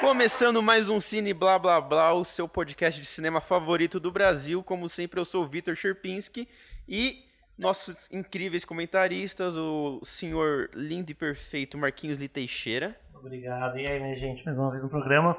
[0.00, 4.62] Começando mais um Cine Blá Blá Blá, o seu podcast de cinema favorito do Brasil.
[4.62, 6.48] Como sempre, eu sou o Vitor Sherpinski
[6.88, 7.24] e
[7.58, 12.94] nossos incríveis comentaristas, o senhor lindo e perfeito Marquinhos Lee Teixeira.
[13.14, 13.78] Obrigado.
[13.78, 15.36] E aí, minha gente, mais uma vez um programa.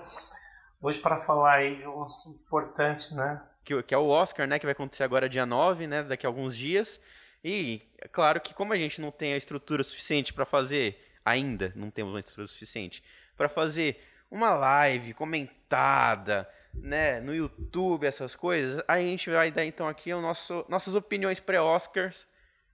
[0.82, 3.42] Hoje para falar aí de um assunto importante, né?
[3.64, 4.60] Que, que é o Oscar, né?
[4.60, 6.04] Que vai acontecer agora dia 9, né?
[6.04, 7.00] Daqui a alguns dias.
[7.44, 11.74] E é claro que como a gente não tem a estrutura suficiente para fazer, ainda
[11.76, 13.04] não temos uma estrutura suficiente,
[13.36, 19.88] para fazer uma live comentada, né, no YouTube, essas coisas, a gente vai dar então
[19.88, 22.28] aqui o nosso, nossas opiniões pré-Oscars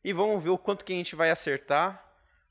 [0.03, 2.03] e vamos ver o quanto que a gente vai acertar,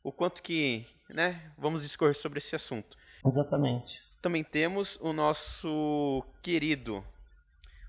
[0.02, 2.96] o quanto que, né, vamos discorrer sobre esse assunto.
[3.24, 4.02] Exatamente.
[4.20, 7.04] Também temos o nosso querido,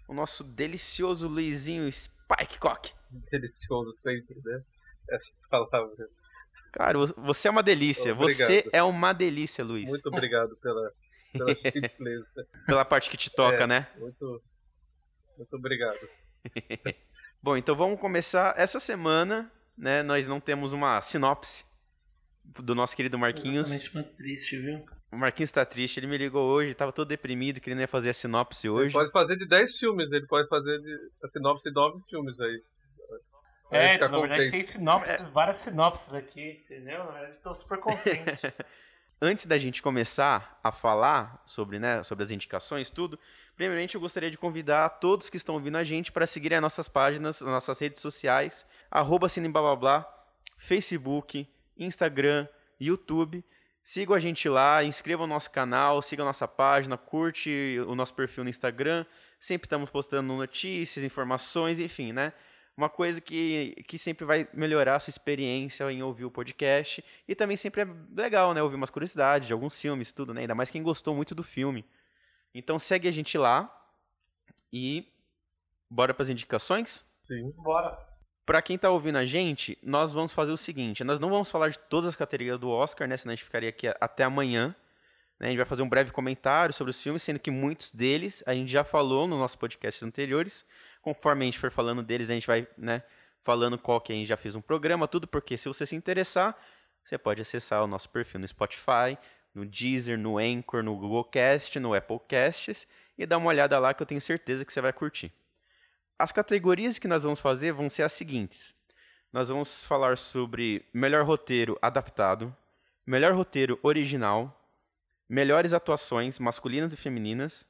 [0.08, 2.92] o nosso delicioso Luizinho Spike Cock.
[3.32, 4.62] Delicioso sempre, né?
[5.10, 6.08] Essa palavra.
[6.74, 8.12] Cara, você é uma delícia.
[8.14, 8.48] Obrigado.
[8.48, 9.88] Você é uma delícia, Luiz.
[9.88, 10.92] Muito obrigado pela,
[11.32, 12.48] pela gentileza.
[12.66, 13.88] Pela parte que te toca, É, né?
[13.98, 14.42] Muito,
[15.38, 16.00] muito obrigado.
[17.42, 20.02] Bom, então vamos começar essa semana, né?
[20.02, 21.64] Nós não temos uma sinopse
[22.44, 23.72] do nosso querido Marquinhos.
[23.72, 24.84] Exatamente, muito triste, viu?
[25.12, 27.88] O Marquinhos tá triste, ele me ligou hoje, tava todo deprimido, que ele não ia
[27.88, 28.94] fazer a sinopse Ele hoje.
[28.94, 32.64] pode fazer de 10 filmes, ele pode fazer de, a sinopse de 9 filmes aí.
[33.76, 37.04] É, então, na verdade tem sinopses, várias sinopses aqui, entendeu?
[37.06, 38.54] Na verdade, estou super contente.
[39.22, 43.18] Antes da gente começar a falar sobre, né, sobre as indicações, tudo,
[43.56, 46.90] primeiramente eu gostaria de convidar todos que estão ouvindo a gente para seguirem as nossas
[46.90, 50.06] páginas, as nossas redes sociais, arroba cineblablá,
[50.58, 52.48] Facebook, Instagram,
[52.80, 53.44] YouTube.
[53.84, 58.14] Sigam a gente lá, inscrevam no nosso canal, sigam a nossa página, curte o nosso
[58.14, 59.06] perfil no Instagram.
[59.40, 62.32] Sempre estamos postando notícias, informações, enfim, né?
[62.76, 67.04] Uma coisa que, que sempre vai melhorar a sua experiência em ouvir o podcast.
[67.28, 68.64] E também sempre é legal, né?
[68.64, 70.42] Ouvir umas curiosidades de alguns filmes, tudo, né?
[70.42, 71.86] Ainda mais quem gostou muito do filme.
[72.54, 73.72] Então segue a gente lá.
[74.72, 75.08] E
[75.90, 77.06] bora para as indicações?
[77.22, 77.52] Sim.
[77.58, 77.98] Bora.
[78.46, 81.70] Pra quem tá ouvindo a gente, nós vamos fazer o seguinte: nós não vamos falar
[81.70, 83.16] de todas as categorias do Oscar, né?
[83.18, 84.76] Senão a gente ficaria aqui até amanhã.
[85.40, 85.48] né?
[85.48, 88.54] A gente vai fazer um breve comentário sobre os filmes, sendo que muitos deles a
[88.54, 90.66] gente já falou nos nossos podcasts anteriores.
[91.04, 93.04] Conforme a gente for falando deles, a gente vai, né,
[93.44, 96.58] falando qual que a gente já fez um programa, tudo, porque se você se interessar,
[97.04, 99.18] você pode acessar o nosso perfil no Spotify,
[99.54, 102.88] no Deezer, no Anchor, no Google Cast, no Apple Casts
[103.18, 105.32] e dá uma olhada lá que eu tenho certeza que você vai curtir.
[106.18, 108.74] As categorias que nós vamos fazer vão ser as seguintes.
[109.32, 112.56] Nós vamos falar sobre melhor roteiro adaptado,
[113.06, 114.58] melhor roteiro original,
[115.28, 117.68] melhores atuações masculinas e femininas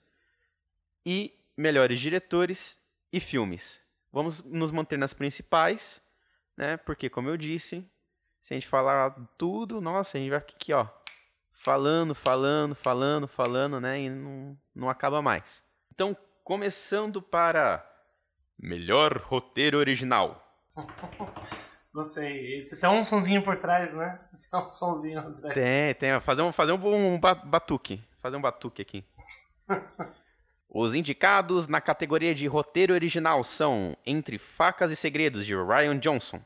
[1.06, 2.80] e melhores diretores
[3.14, 3.80] e filmes.
[4.12, 6.02] Vamos nos manter nas principais,
[6.58, 6.78] né?
[6.78, 7.88] Porque como eu disse,
[8.42, 10.88] se a gente falar tudo, nossa, a gente vai ficar aqui, ó,
[11.54, 14.02] falando, falando, falando, falando, né?
[14.02, 15.64] E não, não acaba mais.
[15.94, 17.88] Então, começando para
[18.60, 20.42] melhor roteiro original.
[21.94, 24.20] Não sei, tem um sonzinho por trás, né?
[24.50, 25.54] Tem um sonzinho por trás.
[25.54, 26.20] Tem, tem.
[26.22, 28.04] Fazer um, fazer um, um ba- batuque.
[28.20, 29.06] Fazer um batuque aqui.
[30.74, 36.42] Os indicados na categoria de roteiro original são Entre Facas e Segredos, de Ryan Johnson.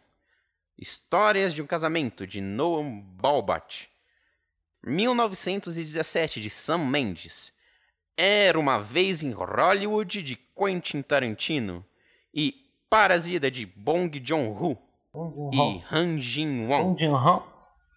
[0.77, 3.87] Histórias de um Casamento, de Noam Baumbach.
[4.83, 7.53] 1917, de Sam Mendes.
[8.17, 11.85] Era uma vez em Hollywood, de Quentin Tarantino.
[12.33, 12.53] E
[12.89, 14.77] Parasita, de Bong Joon-ho
[15.53, 15.83] e.
[15.91, 16.91] Han Jin-won.
[16.91, 17.43] Um Jin Hong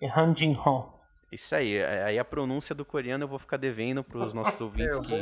[0.00, 0.88] e Han Jin Hong.
[1.32, 4.58] Isso aí, é- aí a pronúncia do coreano eu vou ficar devendo para os nossos
[4.60, 5.14] É, ouvintes que.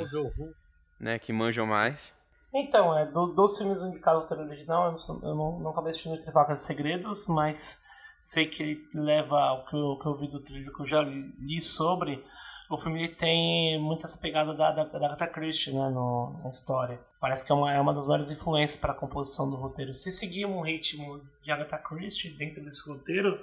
[0.99, 2.13] Né, que manjam mais.
[2.53, 5.91] Então, é, do, dos filmes indicados ao roteiro original, eu, não, eu não, não acabei
[5.91, 7.85] assistindo Entre Facas e Segredos, mas
[8.19, 11.03] sei que ele leva o que eu, que eu vi do trilho que eu já
[11.03, 12.25] li sobre.
[12.71, 17.01] O filme tem muitas pegadas da, da, da Agatha Christie né, no, na história.
[17.19, 19.95] Parece que é uma, é uma das maiores influências para a composição do roteiro.
[19.95, 23.39] Se seguir um ritmo de Agatha Christie dentro desse roteiro,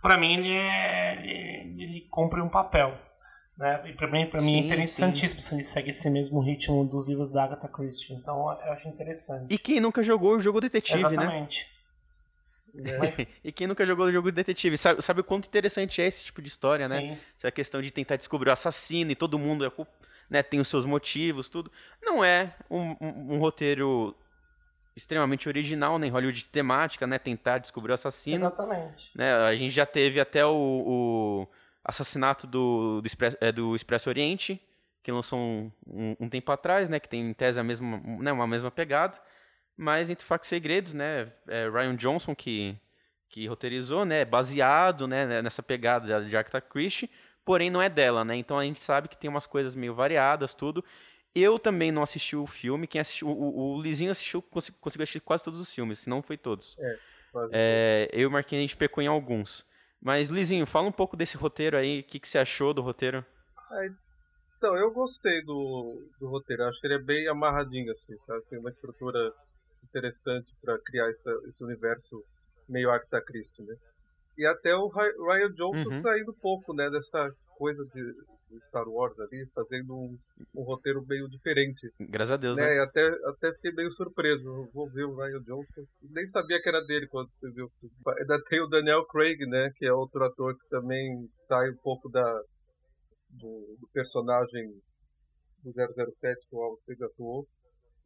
[0.00, 2.96] para mim ele, é, ele, ele cumpre um papel.
[3.60, 3.90] Né?
[3.90, 7.06] E pra mim, pra mim é Sim, interessantíssimo se ele segue esse mesmo ritmo dos
[7.06, 8.14] livros da Agatha Christie.
[8.14, 9.52] Então eu acho interessante.
[9.52, 11.08] E quem nunca jogou o jogo detetive, né?
[11.10, 11.66] Exatamente.
[12.98, 16.24] Mas, E quem nunca jogou o jogo detetive, sabe, sabe o quanto interessante é esse
[16.24, 17.00] tipo de história, né?
[17.00, 19.70] sim, Essa questão de tentar descobrir o assassino e todo mundo é,
[20.30, 21.70] né, tem os seus motivos, tudo.
[22.02, 24.16] Não é um, um- um roteiro
[24.96, 27.18] extremamente original, nem Hollywood de temática, né?
[27.18, 28.36] Tentar descobrir o assassino.
[28.36, 29.10] exatamente.
[29.14, 29.34] né?
[29.34, 31.48] A gente já teve até o, o
[31.84, 34.60] assassinato do, do, Expresso, é, do Expresso Oriente,
[35.02, 37.00] que lançou um, um, um tempo atrás, né?
[37.00, 39.18] Que tem em tese a mesma, né, uma mesma pegada.
[39.76, 41.32] Mas entre factos e segredos, né?
[41.48, 42.76] É Ryan Johnson que,
[43.28, 44.24] que roteirizou, né?
[44.24, 47.10] Baseado né, nessa pegada de Agatha Christie.
[47.44, 48.36] porém não é dela, né?
[48.36, 50.84] Então a gente sabe que tem umas coisas meio variadas, tudo.
[51.34, 52.86] Eu também não assisti o filme.
[52.86, 56.36] Quem assistiu, o, o Lizinho assistiu, conseguiu, assistir quase todos os filmes, se não foi
[56.36, 56.76] todos.
[56.78, 56.98] É,
[57.52, 59.64] É, eu e o Marquinhos, a gente pecou em alguns.
[60.00, 62.00] Mas, Lizinho, fala um pouco desse roteiro aí.
[62.00, 63.24] O que, que você achou do roteiro?
[64.56, 66.64] Então, eu gostei do, do roteiro.
[66.64, 68.42] Acho que ele é bem amarradinho, assim, sabe?
[68.48, 69.32] Tem uma estrutura
[69.84, 72.22] interessante para criar essa, esse universo
[72.68, 73.74] meio Agatha Christie, né?
[74.36, 76.02] E até o Ry- Ryan Johnson Uhum.
[76.02, 78.14] saindo um pouco, né, dessa coisa de,
[78.60, 80.18] Star Wars ali, fazendo um,
[80.54, 81.88] um roteiro meio diferente.
[82.00, 82.66] Graças a Deus, né?
[82.66, 82.80] né?
[82.80, 84.68] Até, até fiquei meio surpreso.
[84.72, 85.84] Vou ver o Ryan Johnson.
[86.02, 87.70] Nem sabia que era dele quando você viu.
[88.18, 89.70] Ainda tem o Daniel Craig, né?
[89.76, 92.42] Que é outro ator que também sai um pouco da,
[93.30, 94.68] do, do personagem
[95.62, 97.46] do 007 que o Alfred atuou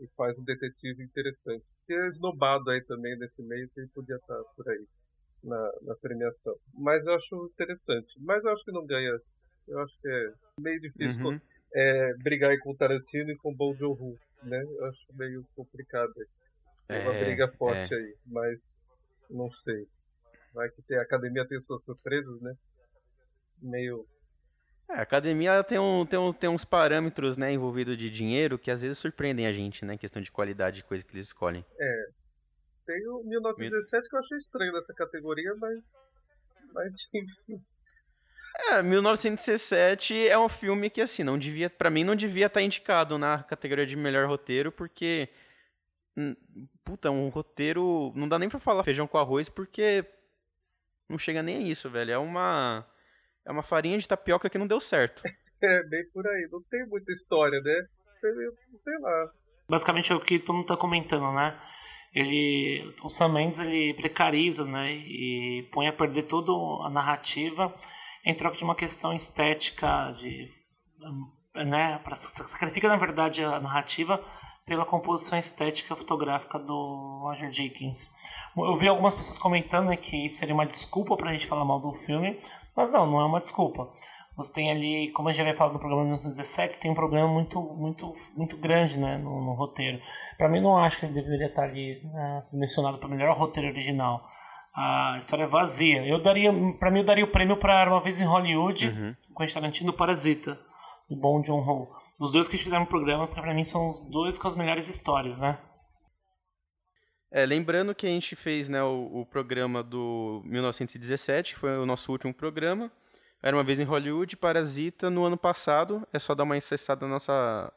[0.00, 1.64] e faz um detetive interessante.
[1.86, 4.86] Que é esnobado aí também nesse meio que ele podia estar por aí
[5.44, 6.54] na, na premiação.
[6.74, 8.14] Mas eu acho interessante.
[8.20, 9.12] Mas eu acho que não ganha.
[9.66, 11.40] Eu acho que é meio difícil Uhum.
[11.74, 14.62] é, brigar com o Tarantino e com o Bong Joon-ho, né?
[14.62, 16.12] Eu acho meio complicado.
[16.86, 18.60] Tem uma É, briga forte aí, mas
[19.30, 19.86] não sei.
[20.52, 22.54] Vai que tem, a academia tem suas surpresas, né?
[23.60, 24.06] Meio.
[24.90, 28.70] É, a academia tem, um, tem, um, tem uns parâmetros né, envolvidos de dinheiro que
[28.70, 29.96] às vezes surpreendem a gente, né?
[29.96, 31.64] Questão de qualidade de coisa que eles escolhem.
[32.86, 35.82] Tem o 1917 que eu achei estranho nessa categoria, mas.
[36.74, 37.64] Mas enfim.
[38.56, 43.18] É, 1917 é um filme que, assim, não devia, para mim, não devia estar indicado
[43.18, 45.28] na categoria de melhor roteiro, porque.
[46.16, 46.36] hum,
[46.84, 48.12] Puta, um roteiro.
[48.14, 50.04] Não dá nem pra falar feijão com arroz, porque.
[51.08, 52.12] Não chega nem a isso, velho.
[52.12, 52.86] É uma.
[53.44, 55.22] É uma farinha de tapioca que não deu certo.
[55.62, 56.46] É bem por aí.
[56.52, 57.86] Não tem muita história, né?
[58.20, 58.30] Sei
[58.82, 59.32] sei lá.
[59.66, 61.58] Basicamente é o que todo mundo tá comentando, né?
[62.12, 64.92] Ele, o Sam Mendes ele precariza, né?
[64.92, 66.52] E põe a perder toda
[66.86, 67.74] a narrativa
[68.24, 70.48] em troca de uma questão estética, de,
[71.54, 72.00] né?
[72.02, 74.20] Pra, sacrifica na verdade a narrativa
[74.66, 78.10] pela composição estética fotográfica do Roger Dickens.
[78.56, 81.78] Eu vi algumas pessoas comentando né, que isso seria uma desculpa pra gente falar mal
[81.78, 82.38] do filme,
[82.74, 83.90] mas não, não é uma desculpa.
[84.36, 86.90] Você tem ali, como a gente já havia falado no programa de 1917, você tem
[86.90, 90.00] um problema muito, muito, muito grande né, no, no roteiro.
[90.36, 94.26] Pra mim, não acho que ele deveria estar ali né, mencionado para melhor roteiro original.
[94.74, 96.04] A história é vazia.
[96.04, 96.50] Eu daria,
[96.80, 100.58] para mim, eu daria o prêmio para uma vez em Hollywood, com Quentin Tarantino Parasita,
[101.08, 101.96] do Bom John Ho.
[102.20, 105.40] Os dois que fizeram o programa, pra mim, são os dois com as melhores histórias,
[105.40, 105.58] né?
[107.30, 111.86] É, lembrando que a gente fez né, o, o programa do 1917, que foi o
[111.86, 112.90] nosso último programa.
[113.42, 116.06] Era uma vez em Hollywood, Parasita, no ano passado.
[116.12, 117.72] É só dar uma acessada na nossa,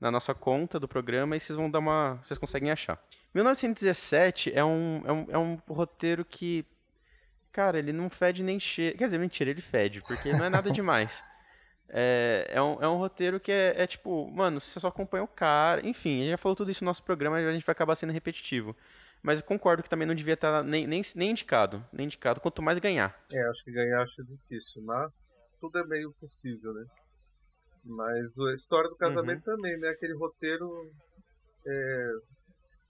[0.00, 2.20] na nossa conta do programa e vocês vão dar uma.
[2.22, 3.00] Vocês conseguem achar.
[3.36, 6.64] 1917 é um, é um, é um roteiro que.
[7.52, 8.96] Cara, ele não fede nem cheira.
[8.96, 11.22] Quer dizer, mentira, ele fede, porque não é nada demais.
[11.88, 15.28] É, é, um, é um roteiro que é, é tipo, mano, você só acompanha o
[15.28, 15.86] cara.
[15.86, 18.74] Enfim, gente já falou tudo isso no nosso programa a gente vai acabar sendo repetitivo.
[19.22, 21.84] Mas eu concordo que também não devia estar nem, nem, nem indicado.
[21.92, 23.18] Nem indicado, quanto mais ganhar.
[23.32, 25.12] É, acho que ganhar acho difícil, mas
[25.60, 26.84] tudo é meio possível, né?
[27.84, 29.88] Mas a história do casamento também, né?
[29.88, 30.90] Aquele roteiro.
[31.66, 32.10] É...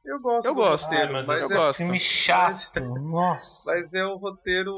[0.07, 0.93] Eu gosto Eu do gosto.
[0.93, 1.79] Ai, meu mas, Deus, eu é, gosto.
[1.79, 2.81] filme chato.
[2.81, 3.73] Nossa.
[3.75, 4.73] mas é um roteiro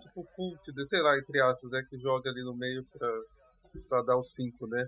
[0.00, 0.84] tipo cult, né?
[0.88, 1.84] sei lá, entre aspas, né?
[1.90, 3.08] Que joga ali no meio pra,
[3.88, 4.86] pra dar o 5, né?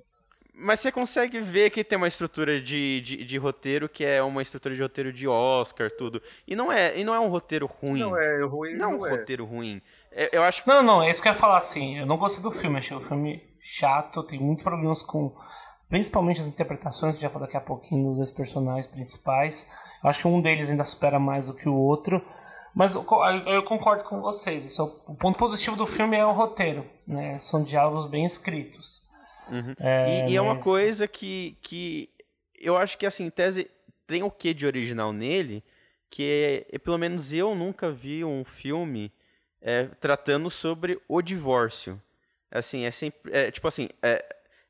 [0.56, 4.40] Mas você consegue ver que tem uma estrutura de, de, de roteiro que é uma
[4.40, 6.22] estrutura de roteiro de Oscar, tudo.
[6.46, 7.98] E não é, e não é um roteiro ruim.
[7.98, 9.10] Não é ruim, Não é não, um é.
[9.10, 9.82] roteiro ruim.
[10.12, 10.68] É, eu acho que.
[10.68, 11.98] Não, não, é isso que eu ia falar assim.
[11.98, 15.34] Eu não gostei do filme, achei o filme chato, tem muitos problemas com.
[15.88, 19.66] Principalmente as interpretações, que já falou daqui a pouquinho dos dois personagens principais.
[20.02, 22.24] Eu acho que um deles ainda supera mais do que o outro.
[22.74, 24.64] Mas eu, co- eu- eu concordo com vocês.
[24.64, 26.84] Isso é o, o ponto positivo do filme é o roteiro.
[27.06, 27.38] Né?
[27.38, 29.04] São diálogos bem escritos.
[29.78, 32.08] É, e, e é uma mas- coisa que, que
[32.58, 33.70] eu acho que, assim, tese
[34.06, 35.62] tem o que de original nele,
[36.10, 39.12] que é, pelo menos eu nunca vi um filme
[39.60, 42.00] é, tratando sobre o divórcio.
[42.50, 43.32] Assim, é sempre.
[43.32, 44.24] É, tipo assim, é,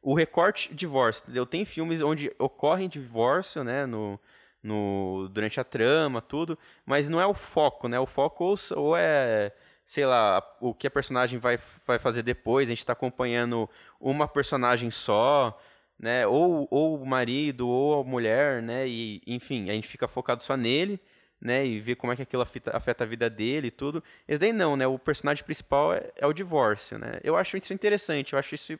[0.05, 1.47] o recorte divórcio, entendeu?
[1.47, 4.21] Tem filmes onde ocorre divórcio, né, no,
[4.63, 7.99] no, durante a trama, tudo, mas não é o foco, né?
[7.99, 9.51] O foco ou, ou é,
[9.85, 13.69] sei lá, o que a personagem vai, vai fazer depois, a gente está acompanhando
[13.99, 15.59] uma personagem só,
[15.99, 16.27] né?
[16.27, 18.87] Ou, ou o marido, ou a mulher, né?
[18.87, 21.01] E, enfim, a gente fica focado só nele,
[21.41, 21.65] né?
[21.67, 24.05] E vê como é que aquilo afeta, afeta a vida dele e tudo.
[24.29, 24.87] Esse daí não, né?
[24.87, 27.21] O personagem principal é, é o divórcio, né?
[27.25, 28.79] Eu acho isso interessante, eu acho isso...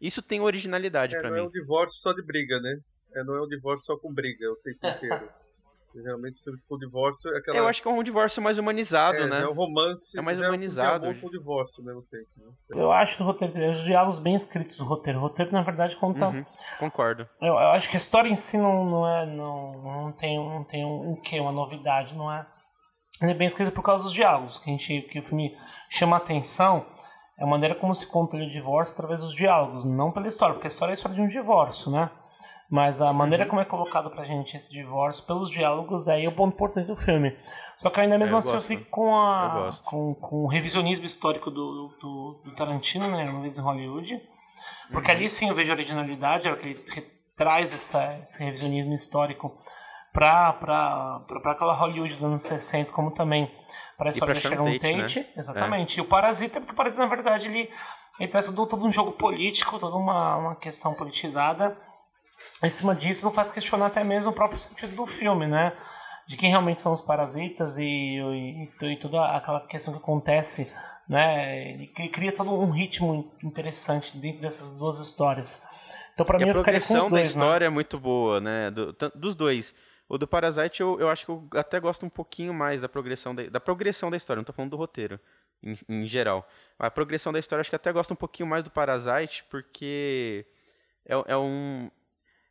[0.00, 1.42] Isso tem originalidade É, pra não mim.
[1.44, 2.76] é um divórcio só de briga, né?
[3.14, 5.28] É, não é um divórcio só com briga o tempo inteiro.
[6.02, 7.56] Geralmente filmes com divórcio é aquela.
[7.56, 9.40] Eu acho que é um divórcio mais humanizado, é, né?
[9.40, 10.18] É um romance.
[10.18, 11.20] É mais já é um humanizado.
[11.20, 12.28] com divórcio ao mesmo tempo.
[12.36, 12.52] Né?
[12.70, 15.18] Eu acho que o roteiro, os diálogos bem escritos do roteiro.
[15.18, 16.28] O roteiro, na verdade, conta.
[16.28, 16.44] Uhum,
[16.78, 17.24] concordo.
[17.40, 19.24] Eu, eu acho que a história em si não, não é.
[19.24, 22.46] Não, não tem, não tem um, um quê, uma novidade, não é.
[23.22, 25.56] Ele é bem escrito por causa dos diálogos, que, a gente, que o filme
[25.88, 26.84] chama atenção.
[27.38, 30.66] É a maneira como se conta o divórcio através dos diálogos, não pela história, porque
[30.66, 32.10] a história é a história de um divórcio, né?
[32.68, 33.50] Mas a maneira Uhum.
[33.50, 36.96] como é colocado pra gente esse divórcio, pelos diálogos, aí é o ponto importante do
[36.96, 37.36] filme.
[37.76, 38.66] Só que ainda mesmo eu assim eu gosto.
[38.66, 39.84] fico com, Eu a, gosto.
[39.84, 43.30] com, com o revisionismo histórico do, do, do Tarantino, né?
[43.30, 44.20] Uma vez em Hollywood.
[44.90, 46.82] Porque ali sim eu vejo a originalidade, é o que ele
[47.36, 49.54] traz essa, esse revisionismo histórico
[50.12, 53.48] pra, pra, pra, pra aquela Hollywood dos anos 60, como também
[53.96, 55.26] para a da Sharon Sharon Tate, né?
[55.36, 55.98] Exatamente.
[55.98, 57.70] E o Parasita, porque o Parasita, na verdade, ele,
[58.20, 61.76] ele traz todo, todo um jogo político, toda uma, uma questão politizada.
[62.62, 65.72] Em cima disso, não faz questionar até mesmo o próprio sentido do filme, né?
[66.26, 70.70] De quem realmente são os parasitas e, e, e toda aquela questão que acontece,
[71.08, 71.70] né?
[71.70, 75.60] Ele cri- cria todo um ritmo interessante dentro dessas duas histórias.
[76.12, 77.42] Então, pra E mim, a eu ficaria com os progressão da dois, né?
[77.42, 78.70] história é muito boa, né?
[78.70, 79.72] Do- dos dois.
[80.08, 83.34] O do Parasite eu, eu acho que eu até gosto um pouquinho mais da progressão
[83.34, 85.18] da, da progressão da história, não tô falando do roteiro,
[85.62, 86.48] em, em geral.
[86.78, 90.46] A progressão da história eu acho que até gosto um pouquinho mais do Parasite, porque
[91.04, 91.90] é, é um.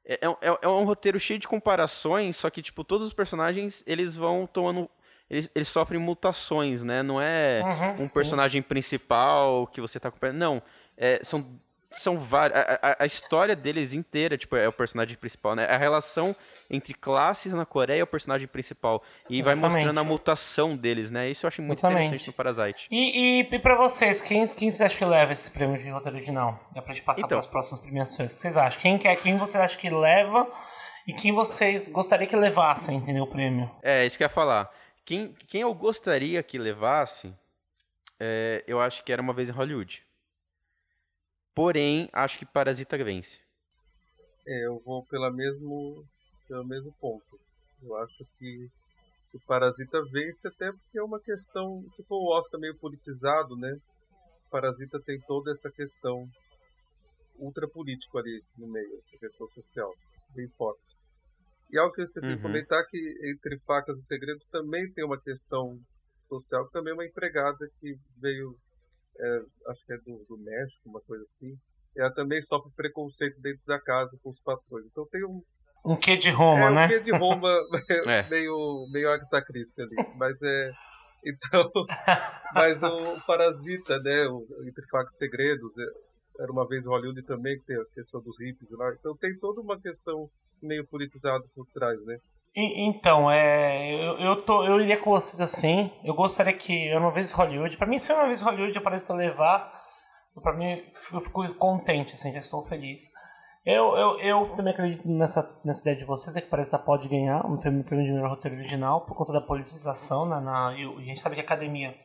[0.07, 4.15] É, é, é um roteiro cheio de comparações, só que, tipo, todos os personagens, eles
[4.15, 4.89] vão tomando.
[5.27, 7.01] Eles, eles sofrem mutações, né?
[7.01, 8.13] Não é Uhum, um sim.
[8.13, 10.37] personagem principal que você tá acompanhando.
[10.37, 10.61] Não.
[10.95, 11.43] É, são
[11.97, 12.59] são várias.
[12.81, 15.65] A, a- história deles inteira, tipo, é o personagem principal, né?
[15.65, 16.35] A relação
[16.69, 19.01] entre classes na Coreia é o personagem principal.
[19.29, 19.75] E vai Exatamente.
[19.77, 21.29] mostrando a mutação deles, né?
[21.29, 22.05] Isso eu acho muito Exatamente.
[22.07, 22.87] interessante no Parasite.
[22.91, 26.17] E, e, e pra vocês, quem, quem vocês acham que leva esse prêmio de roteiro
[26.17, 26.59] original?
[26.75, 27.29] É pra gente passar Então.
[27.29, 28.31] para as próximas premiações.
[28.31, 28.81] O que vocês acham?
[28.81, 30.47] Quem, quer, quem vocês acham que leva
[31.07, 33.23] e quem vocês gostariam que levassem, entendeu?
[33.23, 33.69] O prêmio.
[33.83, 34.69] É, isso que eu ia falar.
[35.05, 37.31] Quem, quem eu gostaria que levasse,
[38.19, 40.03] é, eu acho que era uma vez em Hollywood.
[41.55, 43.41] Porém, acho que Parasita vence.
[44.47, 46.05] É, eu vou pela mesmo,
[46.47, 47.39] pelo mesmo ponto.
[47.81, 48.69] Eu acho que
[49.33, 53.73] o Parasita vence até porque é uma questão, se for o Oscar meio politizado, né?
[54.47, 56.29] O Parasita tem toda essa questão
[57.35, 59.93] ultra político ali no meio, essa questão social,
[60.29, 60.95] bem forte.
[61.71, 62.35] E algo que eu esqueci Uhum.
[62.35, 62.97] de comentar que
[63.31, 65.79] entre facas e segredos também tem uma questão
[66.23, 68.55] social, que também é uma empregada que veio,
[69.19, 71.57] é, acho que é do, do México, uma coisa assim.
[71.95, 74.85] Ela também sofre preconceito dentro da casa com os patrões.
[74.85, 75.41] Então tem um,
[75.85, 76.85] Um quê de Roma, é, né?
[76.85, 77.49] um quê de Roma
[78.07, 78.29] É.
[78.29, 79.95] meio, meio Agatha Christie ali.
[80.15, 80.71] Mas é.
[81.25, 81.71] Então.
[82.53, 84.27] mas o Parasita, né?
[84.27, 88.21] O, Entre Facas e Segredos, é, era uma vez Hollywood também, que tem a questão
[88.21, 88.93] dos hippies lá.
[88.93, 90.29] Então tem toda uma questão
[90.61, 92.17] meio politizada por trás, né?
[92.57, 95.91] Então, é, eu, eu, tô, eu iria com vocês assim.
[96.03, 97.75] Eu gostaria que eu vez em Hollywood.
[97.75, 99.69] Pra mim, se eu vez em Hollywood aparecer levar,
[100.41, 100.81] pra mim
[101.13, 103.09] eu fico contente, assim, já estou feliz.
[103.65, 107.09] Eu, eu, eu também acredito nessa, nessa ideia de vocês, né, que parece que pode
[107.09, 111.05] ganhar um prêmio de melhor roteiro original por conta da politização, né, na, o- e
[111.05, 111.95] a gente sabe que a academia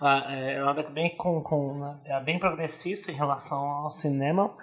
[0.00, 4.56] ela, é, ela anda bem, com, com, né, é bem progressista em relação ao cinema.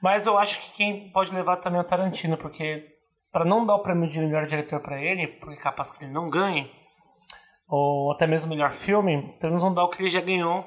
[0.00, 2.95] Mas eu acho que quem pode levar também é o Tarantino, porque
[3.32, 6.30] para não dar o prêmio de melhor diretor para ele, porque capaz que ele não
[6.30, 6.70] ganhe,
[7.68, 10.64] ou até mesmo melhor filme, pelo menos vão dar o que ele já ganhou,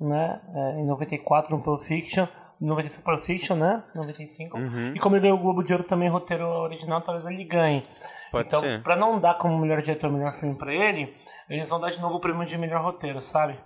[0.00, 0.40] né?
[0.54, 2.26] é, em 94 no Pulp Fiction,
[2.60, 3.84] em 95 Pulp Fiction, né?
[3.94, 4.58] 95.
[4.94, 7.82] E como ele ganhou o Globo de Ouro também, roteiro original, talvez ele ganhe.
[8.30, 11.14] Pode então, pra não dar como melhor diretor, melhor filme pra ele,
[11.48, 13.58] eles vão dar de novo o prêmio de melhor roteiro, sabe?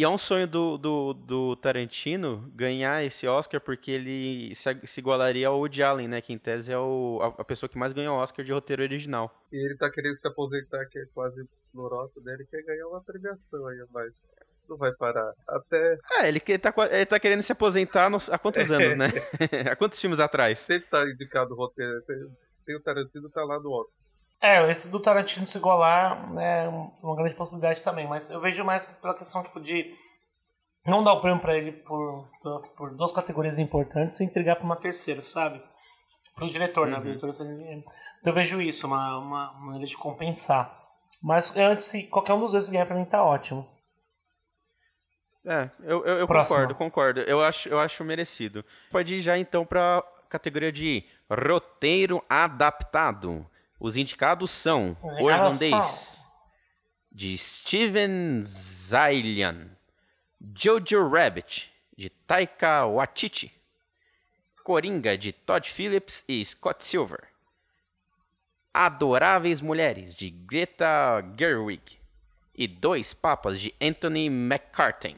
[0.00, 4.98] E é um sonho do, do, do Tarantino ganhar esse Oscar porque ele se, se
[4.98, 6.22] igualaria ao Woody Allen, né?
[6.22, 9.30] Que em tese é o, a, a pessoa que mais ganhou Oscar de roteiro original.
[9.52, 13.66] E ele tá querendo se aposentar, que é quase loroto dele, quer ganhar uma premiação
[13.66, 14.10] aí, mas
[14.66, 15.34] não vai parar.
[15.46, 19.08] Até É, ele, que- tá, ele tá querendo se aposentar nos- há quantos anos, né?
[19.70, 20.60] há quantos filmes atrás?
[20.60, 22.00] sempre tá indicado o roteiro.
[22.06, 22.16] Tem,
[22.64, 24.00] tem o Tarantino, tá lá no Oscar.
[24.42, 26.66] É, esse do Tarantino se igualar é
[27.02, 29.94] uma grande possibilidade também, mas eu vejo mais pela questão tipo, de
[30.86, 34.64] não dar o prêmio pra ele por duas, por duas categorias importantes e entregar pra
[34.64, 35.62] uma terceira, sabe?
[36.34, 36.96] Pro diretor, né?
[36.98, 37.84] O diretor, ele-
[38.20, 40.74] então eu vejo isso, uma, uma maneira de compensar.
[41.22, 43.68] Mas antes, se qualquer um dos dois ganhar pra mim tá ótimo.
[45.44, 47.20] É, eu, eu, eu concordo, concordo.
[47.22, 48.64] Eu acho, eu acho merecido.
[48.90, 53.46] Pode ir já então pra categoria de roteiro adaptado.
[53.80, 56.22] Os indicados são Os O Irlandês,
[57.10, 59.70] de Steven Zaillian,
[60.54, 63.50] Jojo Rabbit, de Taika Waititi,
[64.62, 67.30] Coringa, de Todd Phillips e Scott Silver,
[68.72, 71.98] Adoráveis Mulheres, de Greta Gerwig.
[72.54, 75.16] E Dois Papas, de Anthony McCartney.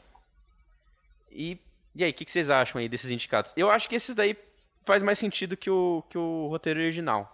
[1.29, 1.59] E,
[1.93, 3.53] e aí, o que, que vocês acham aí desses indicados?
[3.57, 4.37] Eu acho que esses daí
[4.85, 7.32] faz mais sentido que o, que o roteiro original.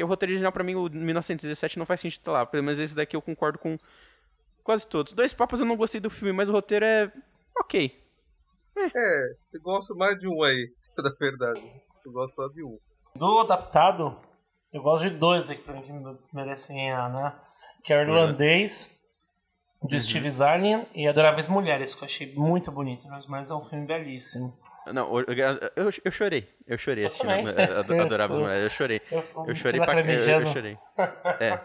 [0.00, 2.46] Porque o roteiro original, pra mim, o 1917 não faz sentido lá.
[2.46, 3.76] Pelo menos esse daqui eu concordo com
[4.64, 5.12] quase todos.
[5.12, 7.12] Dois Papas eu não gostei do filme, mas o roteiro é
[7.58, 7.94] ok.
[8.78, 11.60] É, eu gosto mais de um aí, na verdade.
[12.04, 12.78] Eu gosto só de um.
[13.14, 14.18] Do adaptado,
[14.72, 17.34] eu gosto de dois aqui pra mim que merecem ganhar, né?
[17.84, 18.98] Que é o irlandês,
[19.82, 20.00] de Uhum.
[20.00, 23.06] Steve Zahn e Adoráveis Mulheres, que eu achei muito bonito.
[23.28, 24.50] Mas é um filme belíssimo.
[24.92, 25.24] Não, eu,
[25.76, 26.48] eu, eu chorei.
[26.66, 28.64] Eu chorei Eu assistindo Adoráveis Mulheres.
[28.64, 29.00] Eu chorei.
[29.10, 29.18] Eu,
[29.48, 30.00] Eu chorei pra.
[30.00, 30.78] Eu, eu chorei.
[31.40, 31.60] É.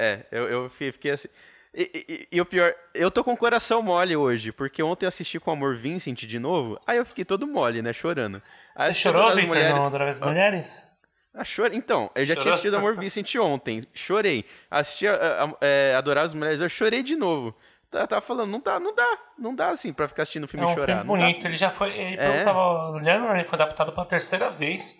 [0.00, 1.28] É, eu, eu fi- fiquei assim.
[1.74, 5.08] E, e- e o pior, eu tô com o coração mole hoje, porque ontem eu
[5.08, 8.40] assisti com o Amor Vincent de novo, aí eu fiquei todo mole, né, chorando.
[8.76, 10.90] Aí Você chorou, Victor, Mulheres- no Adoráveis Mulheres?
[11.34, 11.42] Ah.
[11.72, 12.50] Então, eu já tinha Chorou?
[12.52, 13.84] assistido Amor Vincent ontem.
[13.92, 14.44] Chorei.
[14.70, 17.54] Assisti a, a, a, é, Adoráveis Mulheres, eu chorei de novo.
[17.90, 19.18] Tá- Tava falando, não dá, não dá.
[19.38, 20.86] Não dá, assim, pra ficar assistindo o É filme um e chorar.
[20.86, 21.20] filme não dá.
[21.26, 21.46] bonito.
[21.46, 21.90] Ele já foi.
[21.90, 22.40] Ele, É.
[22.40, 24.96] Eu tava olhando, né, ele foi adaptado pela terceira vez.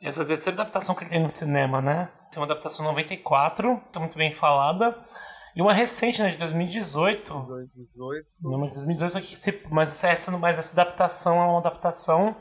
[0.00, 2.10] E essa é a terceira adaptação que ele tem no cinema, né?
[2.30, 4.98] Tem uma adaptação 94, que é muito bem falada.
[5.54, 7.32] E uma recente, né, de 2018.
[7.32, 8.26] 2018.
[8.42, 12.34] Uma de 2018, só que se- mas, essa, essa, mas essa adaptação é uma adaptação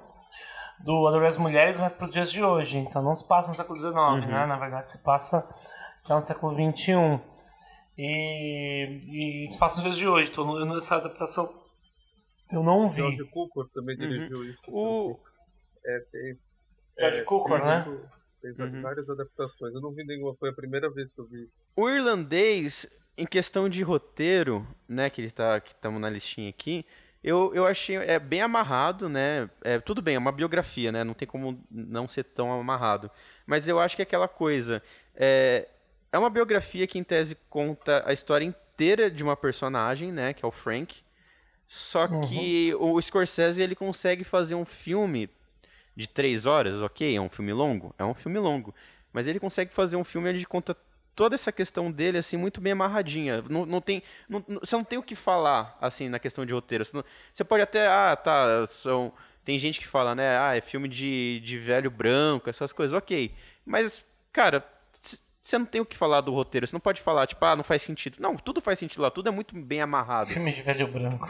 [0.84, 2.80] do Adoráveis Mulheres, mas para os dias de hoje.
[2.80, 4.32] Então não se passa no século XIX, Uhum.
[4.32, 4.46] né?
[4.48, 5.48] Na verdade, se passa
[6.06, 7.22] já no século XXI.
[7.98, 10.32] E, e passa nos dias de hoje.
[10.32, 11.48] Então eu- essa adaptação
[12.52, 12.98] eu não vi.
[12.98, 14.62] George Cukor também dirigiu isso.
[14.68, 15.20] O,
[15.86, 16.38] É, tem,
[16.98, 17.86] George Cukor, né?
[18.42, 18.82] Fez Uhum.
[18.82, 19.74] várias adaptações.
[19.74, 21.50] Eu não vi nenhuma, foi a primeira vez que eu vi.
[21.76, 22.86] O irlandês,
[23.18, 26.86] em questão de roteiro, né, que ele tá, que estamos na listinha aqui,
[27.24, 29.50] eu, eu achei é bem amarrado, né?
[29.64, 31.04] É, tudo bem, é uma biografia, né?
[31.06, 33.10] Não tem como não ser tão amarrado.
[33.46, 34.82] Mas eu acho que é aquela coisa.
[35.16, 35.68] É,
[36.14, 40.34] é uma biografia que, em tese, conta a história inteira de uma personagem, né?
[40.34, 41.02] Que é o Frank.
[41.68, 45.30] Só que o Scorsese ele consegue fazer um filme
[45.96, 48.74] de três horas, ok, é um filme longo, é um filme longo,
[49.12, 50.76] mas ele consegue fazer um filme onde ele conta
[51.16, 53.44] toda essa questão dele assim muito bem amarradinha.
[53.50, 56.54] Não, não tem, não- não- você não tem o que falar assim na questão de
[56.54, 56.84] roteiro.
[56.84, 59.14] Você, você pode até, ah, tá, são
[59.46, 63.32] tem gente que fala, né, ah, é filme de, de velho branco, essas coisas, ok,
[63.66, 64.62] mas cara
[65.46, 67.66] você não tem o que falar do roteiro, você não pode falar, tipo, ah, não
[67.66, 68.16] faz sentido.
[68.20, 70.28] Não, tudo faz sentido lá, tudo é muito bem amarrado.
[70.30, 71.26] Filme de velho branco.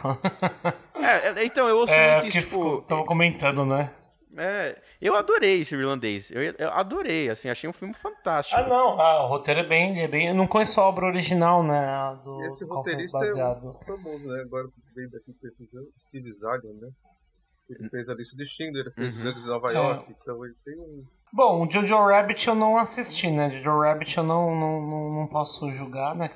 [0.95, 3.91] É, é, então, eu ouço é, muito que isso, tipo, ficou, tava comentando, né?
[4.37, 6.29] é, eu adorei esse irlandês.
[6.31, 8.59] Eu, eu adorei, assim, achei um filme fantástico.
[8.61, 10.27] Ah, não, ah, o roteiro é bem, é bem.
[10.27, 12.19] Eu não conheço a obra original, né?
[12.23, 13.65] Do, Esse roteirista baseado.
[13.65, 14.41] é um famoso, né?
[14.43, 16.89] Agora veio daqui pesquisando, Steve Zahn, né?
[17.69, 19.31] Ele fez a lista de Schindler, fez Uhum.
[19.33, 19.75] de Nova É.
[19.75, 21.03] York, então ele tem um.
[21.35, 23.49] Bom, o Jojo Rabbit eu não assisti, né?
[23.49, 26.29] Jojo Rabbit eu não, não, não, não posso julgar, né?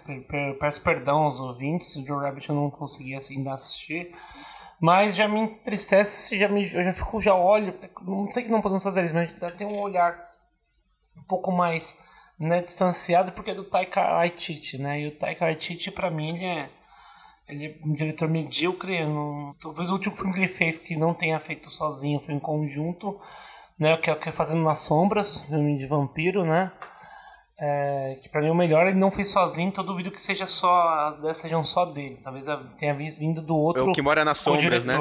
[0.60, 4.12] Peço perdão aos ouvintes, o Jojo Rabbit eu não consegui ainda assistir.
[4.82, 7.76] Mas já me entristece, já me, eu já fico, já olho.
[8.02, 10.18] Não sei que não podemos fazer isso, mas já tem um olhar
[11.16, 11.96] um pouco mais
[12.40, 15.00] né, distanciado, porque é do Taika Waititi, né?
[15.02, 16.70] E o Taika Waititi, pra mim, ele é,
[17.50, 19.06] ele é um diretor medíocre.
[19.06, 22.40] não- talvez o último filme que ele fez que não tenha feito sozinho, foi em
[22.40, 23.20] conjunto,
[23.80, 23.98] né?
[23.98, 26.72] Que é o que é Fazendo nas Sombras, filme de vampiro, né?
[27.60, 30.22] É, que pra mim é o melhor, ele não fez sozinho, então eu duvido que
[30.22, 32.16] seja só, as ideias sejam só dele.
[32.24, 32.46] Talvez
[32.78, 33.90] tenha vindo do É outro.
[33.90, 34.96] o que mora nas sombras, né?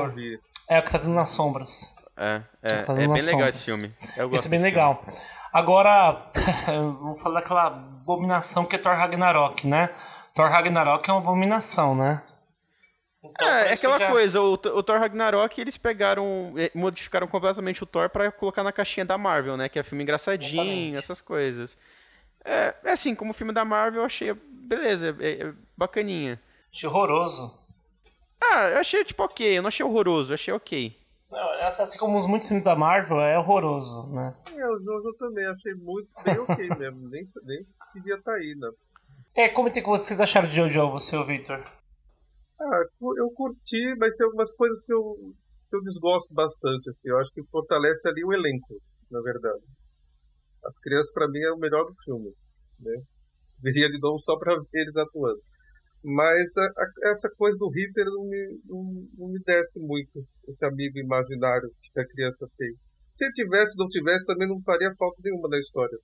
[0.68, 1.94] É, o que Fazendo nas Sombras.
[2.16, 3.54] É, é, é bem legal sombras.
[3.56, 3.92] esse filme.
[4.32, 5.04] Esse é bem legal.
[5.52, 6.30] Agora,
[6.66, 9.90] vamos falar daquela abominação que é Thor Ragnarok, né?
[10.34, 12.22] Thor Ragnarok é uma abominação, né?
[13.30, 17.86] Então, É, é aquela já- coisa, o, o Thor Ragnarok, eles pegaram, modificaram completamente o
[17.86, 19.68] Thor pra colocar na caixinha da Marvel, né?
[19.68, 20.96] Que é filme engraçadinho, Exatamente.
[20.98, 21.76] essas coisas.
[22.44, 26.40] É, é assim, como filme da Marvel, eu achei, beleza, é, é bacaninha.
[26.72, 27.52] Achei horroroso.
[28.42, 30.96] Ah, eu achei, tipo, ok, eu não achei horroroso, eu achei ok.
[31.30, 34.32] Não, assim como os muitos filmes da Marvel, é horroroso, né?
[34.46, 37.00] É, o Jojo eu também achei muito bem ok mesmo.
[37.10, 38.70] Nem, nem devia estar aí, né?
[39.36, 41.62] É, comentei o que vocês acharam de Jojo, você, o Victor.
[42.60, 42.82] Ah,
[43.18, 45.16] eu curti, mas tem algumas coisas que eu,
[45.70, 47.08] que eu desgosto bastante, assim.
[47.08, 49.64] Eu acho que fortalece ali o elenco, na verdade.
[50.64, 52.30] As crianças, pra mim, é o melhor do filme,
[52.80, 52.92] né?
[53.62, 55.40] Veria de novo só pra ver eles atuando.
[56.04, 58.84] Mas a- a- essa coisa do Hitler não me, não,
[59.18, 62.72] não me desce muito, esse amigo imaginário que a criança tem.
[63.14, 65.98] Se tivesse, não tivesse, também não faria falta nenhuma na história.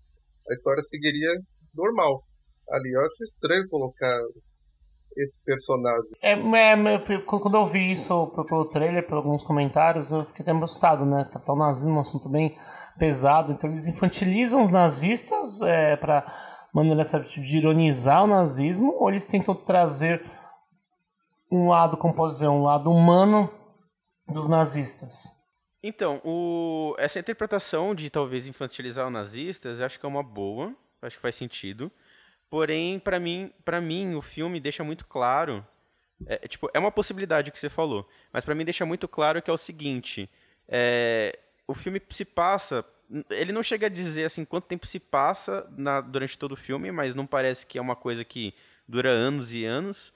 [0.51, 1.31] A história seguiria
[1.75, 2.23] normal.
[2.71, 4.21] Ali, eu acho estranho colocar
[5.17, 6.11] esse personagem.
[6.23, 10.53] É, é, é, quando eu vi isso pelo, trailer, por alguns comentários, eu fiquei até
[10.53, 11.25] assustado, né?
[11.31, 12.57] Tratar o nazismo é um assunto bem
[12.99, 16.25] pesado, então eles infantilizam os nazistas é, pra,
[16.73, 20.23] maneira de ironizar o nazismo ou eles tentam trazer
[21.51, 23.51] um lado, como posso dizer, um lado humano
[24.27, 25.43] dos nazistas?
[25.83, 26.95] Então, o...
[26.99, 31.23] essa interpretação de talvez infantilizar os nazistas, eu acho que é uma boa, acho que
[31.23, 31.93] faz sentido.
[32.53, 35.67] Porém, para mim, para mim, o filme deixa muito claro,
[36.27, 39.49] é, tipo, é uma possibilidade que você falou, mas para mim deixa muito claro que
[39.49, 40.29] é o seguinte,
[40.69, 42.85] é, o filme se passa,
[43.31, 46.93] ele não chega a dizer assim quanto tempo se passa na, durante todo o filme,
[46.93, 48.53] mas não parece que é uma coisa que
[48.87, 50.13] dura anos e anos.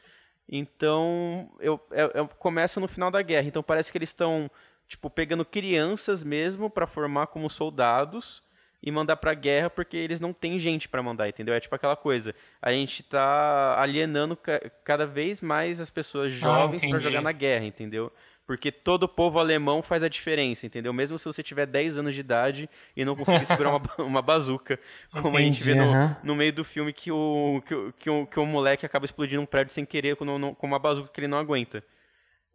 [0.46, 3.48] Então, eu, eu, eu começa no final da guerra.
[3.48, 4.50] Então parece que eles estão
[4.86, 8.42] tipo, pegando crianças mesmo para formar como soldados
[8.86, 11.52] e mandar pra guerra porque eles não têm gente para mandar, entendeu?
[11.52, 16.36] É tipo aquela coisa, a gente tá alienando ca cada vez mais as pessoas ah,
[16.36, 18.12] jovens ah, para jogar na guerra, entendeu?
[18.46, 20.92] Porque todo povo alemão faz a diferença, entendeu?
[20.92, 24.78] Mesmo se você tiver 10 anos de idade e não conseguir segurar uma, uma bazuca,
[25.10, 28.24] como entendi, a gente vê no, no, meio do filme que o, que, que, o,
[28.24, 31.26] que o moleque acaba explodindo um prédio sem querer com, com uma bazuca que ele
[31.26, 31.82] não aguenta.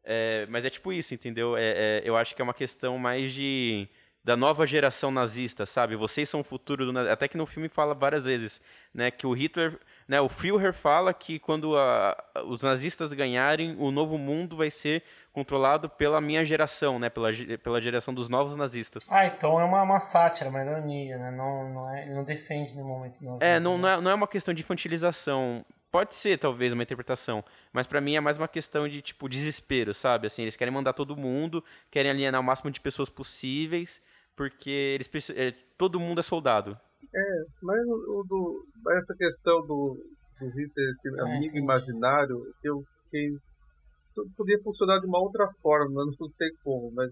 [0.06, 1.58] É, mas é tipo isso, entendeu?
[1.58, 3.90] É, é, eu acho que é uma questão mais de
[4.24, 5.96] da nova geração nazista, sabe?
[5.96, 8.62] Vocês são o futuro do até que no filme fala várias vezes,
[8.94, 13.90] né, que o Hitler, né, o Führer fala que quando a, os nazistas ganharem, o
[13.90, 15.04] novo mundo vai ser
[15.34, 17.30] controlado pela minha geração, né, pela,
[17.64, 19.06] pela geração dos novos nazistas.
[19.10, 21.32] Ah, então é uma, uma sátira, uma ironia, né?
[21.32, 23.44] Não, não, é, não defende no momento nazismo.
[23.44, 27.44] É, não, não é, não é uma questão de infantilização Pode ser, talvez, uma interpretação.
[27.74, 30.26] Mas para mim é mais uma questão de, tipo, desespero, sabe?
[30.26, 34.02] Assim, eles querem mandar todo mundo, querem alienar o máximo de pessoas possíveis,
[34.36, 36.78] porque eles é, todo mundo é soldado.
[37.14, 39.98] É, mas o, do, essa questão do,
[40.40, 43.30] do Hitler, esse é, amigo imaginário, eu fiquei.
[44.36, 47.10] Podia funcionar de uma outra forma, não sei como, mas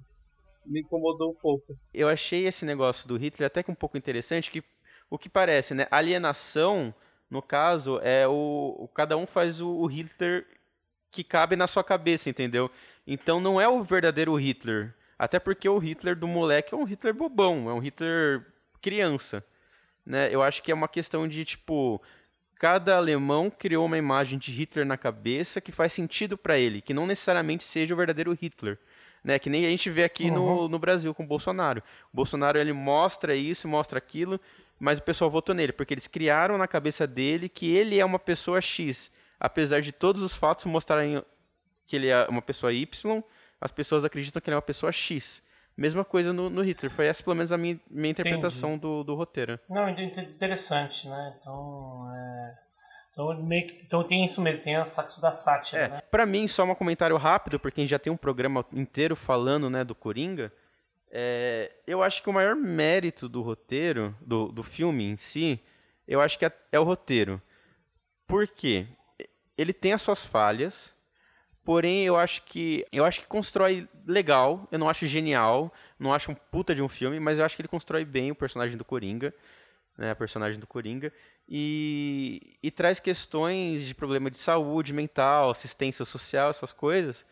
[0.65, 1.73] me incomodou um pouco.
[1.93, 4.61] Eu achei esse negócio do Hitler até que um pouco interessante, que
[5.09, 5.87] o que parece, né?
[5.89, 6.93] Alienação
[7.29, 10.47] no caso, é o, o cada um faz o, o, Hitler
[11.11, 12.71] que cabe na sua cabeça, entendeu?
[13.05, 14.95] Então não é o verdadeiro Hitler.
[15.19, 18.45] Até porque o Hitler do moleque é um Hitler bobão, é um Hitler
[18.81, 19.43] criança.
[20.05, 20.33] Né?
[20.33, 22.01] Eu acho que é uma questão de, tipo,
[22.55, 26.93] cada alemão criou uma imagem de Hitler na cabeça que faz sentido para ele, que
[26.93, 28.79] não necessariamente seja o verdadeiro Hitler.
[29.21, 30.35] Né, que nem a gente vê aqui uhum.
[30.35, 31.83] no, no Brasil com o Bolsonaro.
[32.13, 34.39] O Bolsonaro ele mostra isso, mostra aquilo,
[34.79, 38.17] mas o pessoal votou nele, porque eles criaram na cabeça dele que ele é uma
[38.17, 39.11] pessoa X.
[39.37, 41.21] Apesar de todos os fatos mostrarem
[41.85, 43.21] que ele é uma pessoa Y,
[43.59, 45.43] as pessoas acreditam que ele é uma pessoa X.
[45.75, 46.91] Mesma coisa no, no Hitler.
[46.91, 49.59] Foi essa, pelo menos, a minha, minha interpretação do, do roteiro.
[49.69, 51.35] Não, interessante, né?
[51.39, 52.57] Então, é...
[53.11, 56.01] então, meio que, então tem isso mesmo, tem a saxo da sátira, é, né?
[56.11, 59.69] Pra mim, só um comentário rápido, porque a gente já tem um programa inteiro falando
[59.69, 60.51] né, do Coringa.
[61.11, 65.61] É, eu acho que o maior mérito do roteiro, do, do filme em si,
[66.07, 67.41] eu acho que é, é o roteiro.
[68.27, 68.85] Por quê?
[69.57, 70.93] Ele tem as suas falhas,
[71.69, 74.67] porém eu acho que eu acho que constrói legal.
[74.71, 77.61] Eu não acho genial, não acho um puta de um filme, mas eu acho que
[77.61, 79.31] ele constrói bem o personagem do Coringa,
[79.95, 81.13] né, a personagem do Coringa,
[81.47, 87.23] e, e traz questões de problema de saúde mental, assistência social, essas coisas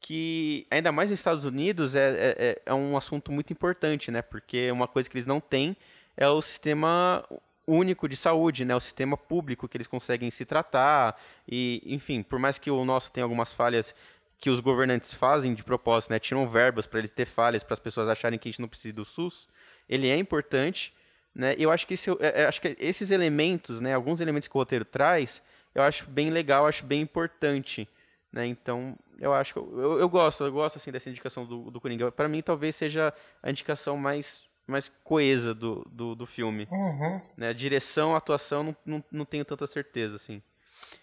[0.00, 4.22] que, ainda mais nos Estados Unidos, é, é, é, é um assunto muito importante, né?
[4.22, 5.76] Porque uma coisa que eles não têm
[6.16, 7.24] é o sistema
[7.66, 8.74] único de saúde, né?
[8.74, 13.12] O sistema público que eles conseguem se tratar e, enfim, por mais que o nosso
[13.12, 13.94] tenha algumas falhas
[14.38, 16.18] que os governantes fazem de propósito, né?
[16.18, 18.94] Tiram verbas para ele ter falhas, para as pessoas acharem que a gente não precisa
[18.94, 19.48] do SUS.
[19.88, 20.92] Ele é importante,
[21.34, 21.54] né?
[21.58, 23.94] Eu acho que, esse, é, é, acho que esses elementos, né?
[23.94, 25.42] Alguns elementos que o roteiro traz,
[25.74, 27.88] eu acho bem legal, acho bem importante.
[28.34, 28.46] Né?
[28.46, 31.80] Então, eu acho que eu, eu, eu, gosto, eu gosto assim dessa indicação do, do
[31.80, 32.10] Coringa.
[32.10, 36.66] Para mim, talvez seja a indicação mais, mais coesa do, do, do filme.
[36.70, 37.20] Uhum.
[37.36, 37.52] Né?
[37.52, 40.42] Direção, atuação, não, não, não tenho tanta certeza assim.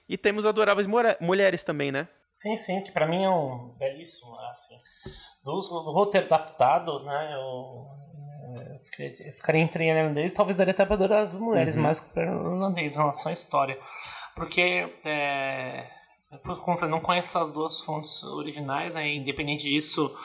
[0.08, 0.88] E temos adoráveis
[1.20, 2.08] mulheres também, né?
[2.32, 4.76] Sim, sim, que para mim é um belíssimo, assim.
[5.44, 5.60] Do,
[5.92, 7.34] roteiro adaptado, né?
[7.34, 7.88] Eu,
[8.74, 11.82] eu, ficaria, eu ficaria entre irlandês, talvez daria até para adoráveis mulheres, uhum.
[11.82, 13.78] mais que para irlandês em relação à história.
[14.36, 15.90] Porque é,
[16.32, 19.14] depois, como eu não conheço as duas fontes originais, né?
[19.14, 20.16] independente disso,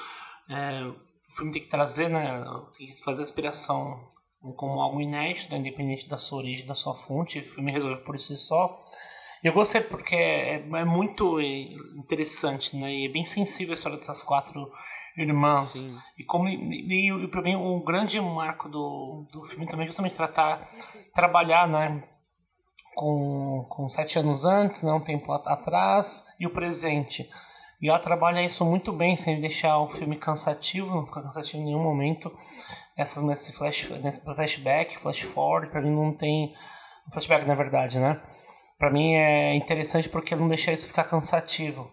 [0.49, 0.92] é,
[1.28, 2.44] o filme tem que trazer, né?
[2.76, 4.08] tem que fazer a inspiração
[4.56, 5.58] como algo inédito, né?
[5.58, 7.38] independente da sua origem, da sua fonte.
[7.38, 8.80] O filme resolve por si só.
[9.42, 12.92] Eu gostei porque é, é muito interessante, né?
[12.92, 14.70] E é bem sensível a história dessas quatro
[15.16, 15.72] irmãs.
[15.72, 15.98] Sim.
[16.18, 19.84] E como e, e, e para mim o um grande marco do, do filme também
[19.84, 20.66] é justamente tratar
[21.14, 22.02] trabalhar, né?
[22.96, 27.28] com, com sete anos antes, né, um tempo atrás, e o presente.
[27.80, 31.66] E ela trabalha isso muito bem, sem deixar o filme cansativo, não fica cansativo em
[31.66, 32.32] nenhum momento.
[32.96, 36.54] Essas nesse, flash, nesse flashback, flash forward, para mim não tem
[37.06, 38.20] um flashback na verdade, né?
[38.78, 41.90] Para mim é interessante porque não deixa isso ficar cansativo.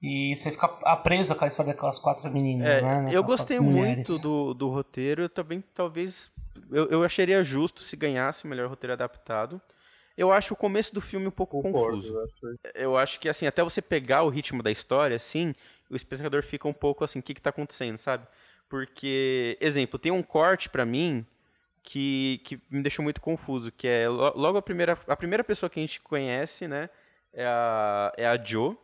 [0.00, 3.10] E você fica preso com a história daquelas quatro meninas, é, né?
[3.10, 6.30] Eu gostei muito do, do roteiro, eu também talvez.
[6.70, 9.60] Eu, eu acharia justo se ganhasse o melhor roteiro adaptado.
[10.16, 12.14] Eu acho o começo do filme um pouco Concordo, confuso.
[12.14, 12.58] Eu acho.
[12.74, 15.54] eu acho que, assim, até você pegar o ritmo da história, assim,
[15.90, 18.26] o espectador fica um pouco assim, o que, que tá acontecendo, sabe?
[18.68, 21.24] Porque, exemplo, tem um corte para mim
[21.82, 25.78] que, que me deixou muito confuso, que é logo a primeira, a primeira pessoa que
[25.78, 26.90] a gente conhece, né,
[27.32, 28.76] é a, é a Joe,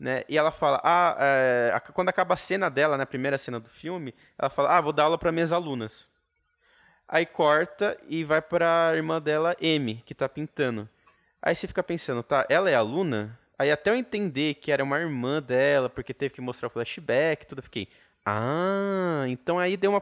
[0.00, 3.60] né, e ela fala, ah, é, quando acaba a cena dela, na né, primeira cena
[3.60, 6.08] do filme, ela fala, ah, vou dar aula para minhas alunas.
[7.12, 10.88] Aí corta e vai para a irmã dela, M, que tá pintando.
[11.42, 13.38] Aí você fica pensando, tá, ela é aluna?
[13.58, 17.46] Aí até eu entender que era uma irmã dela, porque teve que mostrar o flashback,
[17.46, 17.86] tudo, eu fiquei,
[18.24, 20.00] ah, então aí deu uma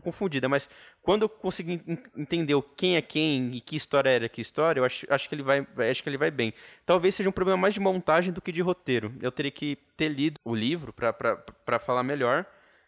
[0.00, 0.70] confundida, mas
[1.02, 1.82] quando eu consegui
[2.16, 5.42] entender quem é quem e que história era que história, eu acho, acho, que ele
[5.42, 6.54] vai, acho que ele vai bem.
[6.86, 9.12] Talvez seja um problema mais de montagem do que de roteiro.
[9.20, 12.46] Eu teria que ter lido o livro para falar melhor,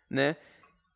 [0.09, 0.37] né?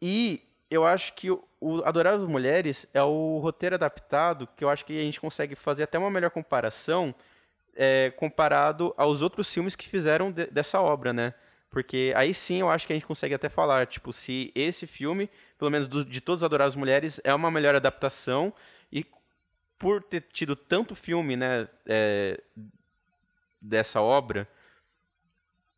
[0.00, 0.40] E
[0.72, 5.02] eu acho que o, Adoráveis Mulheres é o roteiro adaptado que eu acho que a
[5.02, 7.14] gente consegue fazer até uma melhor comparação
[7.74, 11.34] é, comparado aos outros filmes que fizeram de, dessa obra, né?
[11.70, 15.30] Porque aí sim eu acho que a gente consegue até falar, tipo, se esse filme,
[15.58, 18.52] pelo menos do, de todos os Adoráveis Mulheres, é uma melhor adaptação
[18.90, 19.06] e
[19.78, 22.40] por ter tido tanto filme, né, é,
[23.60, 24.48] dessa obra,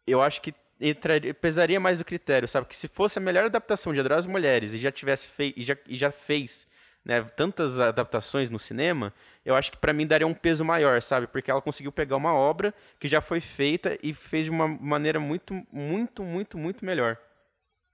[0.07, 0.55] eu acho que
[0.91, 2.67] entraria, pesaria mais o critério, sabe?
[2.67, 5.77] Que se fosse a melhor adaptação de Adoráveis Mulheres e já tivesse feito, e já,
[5.87, 6.67] e já fez
[7.05, 9.13] né, tantas adaptações no cinema,
[9.45, 11.27] eu acho que para mim daria um peso maior, sabe?
[11.27, 15.21] Porque ela conseguiu pegar uma obra que já foi feita e fez de uma maneira
[15.21, 17.19] muito, muito, muito, muito melhor.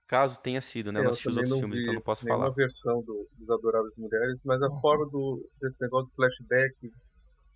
[0.06, 0.98] Caso tenha sido, né?
[0.98, 2.46] É, eu não assisti os outros filmes, então não posso falar.
[2.46, 4.80] uma versão do, dos Adoráveis Mulheres, mas a uhum.
[4.80, 6.74] forma do, desse negócio de flashback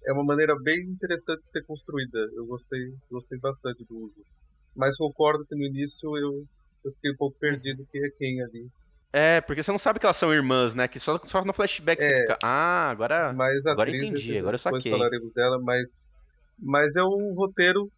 [0.07, 2.18] é uma maneira bem interessante de ser construída.
[2.35, 4.25] Eu gostei, gostei bastante do uso.
[4.74, 6.44] Mas concordo que no início eu,
[6.84, 8.68] eu fiquei um pouco perdido quem é quem ali.
[9.12, 10.88] É, porque você não sabe que elas são irmãs, né?
[10.88, 12.38] Que só, só no flashback é, você fica.
[12.42, 13.32] Ah, agora.
[13.32, 14.90] Mas agora entendi, agora eu saquei.
[14.90, 16.10] falaremos dela, mas.
[16.58, 17.88] Mas é um roteiro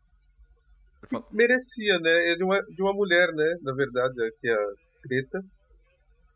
[1.09, 2.33] que merecia, né?
[2.33, 3.57] É de uma, de uma mulher, né?
[3.63, 4.67] Na verdade, que é a
[5.05, 5.41] Greta,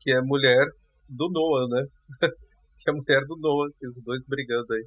[0.00, 0.66] que é mulher
[1.08, 1.86] do Noah, né?
[2.80, 4.86] que é a mulher do Noah, que os dois brigando aí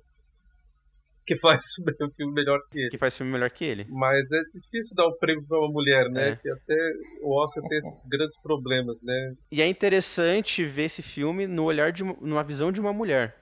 [1.27, 1.65] que faz
[2.01, 2.89] um filme melhor que ele.
[2.89, 3.86] Que faz filme melhor que ele.
[3.89, 6.29] Mas é difícil dar o um prêmio pra uma mulher, né?
[6.29, 6.36] É.
[6.36, 9.36] Que até o Oscar tem grandes problemas, né?
[9.51, 13.36] E é interessante ver esse filme no olhar de numa visão de uma mulher.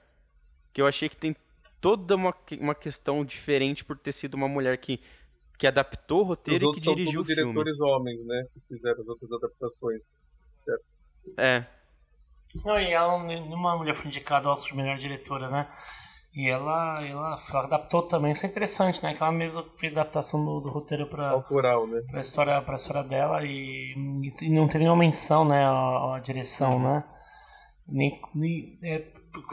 [0.72, 1.36] Que eu achei que tem
[1.80, 5.00] toda uma, uma questão diferente por ter sido uma mulher que,
[5.58, 7.42] que adaptou o roteiro e que dirigiu o filme.
[7.42, 8.44] diretores homens, né?
[8.54, 10.00] Que fizeram as outras adaptações.
[10.64, 10.84] Certo?
[11.36, 11.66] É.
[12.64, 15.68] Não, e ela, uma mulher foi indicada ao Oscar de melhor diretora, né?
[16.34, 19.12] E ela, ela, ela adaptou também, isso é interessante, né?
[19.12, 21.36] Que ela mesma fez adaptação do, do roteiro para
[21.86, 22.02] né?
[22.14, 23.94] a história, pra história dela e,
[24.40, 25.62] e não teve nenhuma menção, né?
[25.62, 26.82] A, a direção, uhum.
[26.82, 27.04] né?
[27.86, 29.04] Nem, nem é,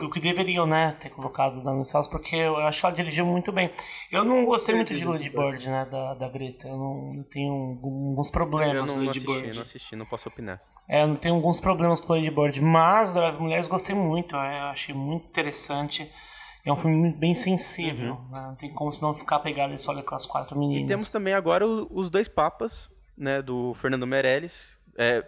[0.01, 0.95] o que deveriam, né?
[0.99, 3.69] Ter colocado da Salas, porque eu acho que ela dirigiu muito bem.
[4.09, 5.85] Eu não gostei muito de Lady Bird, né?
[5.85, 6.67] Da, da Greta.
[6.67, 9.47] Eu, não, eu tenho alguns problemas com Lady Bird.
[9.49, 10.61] Eu não assisti, não posso opinar.
[10.87, 14.35] É, eu tenho alguns problemas com Lady Bird, mas da Mulheres gostei muito.
[14.35, 16.09] Eu achei muito interessante.
[16.65, 18.31] É um filme bem sensível, uhum.
[18.31, 18.41] né?
[18.47, 20.83] Não tem como se não ficar pegado só com as quatro meninas.
[20.83, 23.41] E temos também agora os dois papas, né?
[23.41, 24.77] Do Fernando Meirelles.
[24.97, 25.23] É,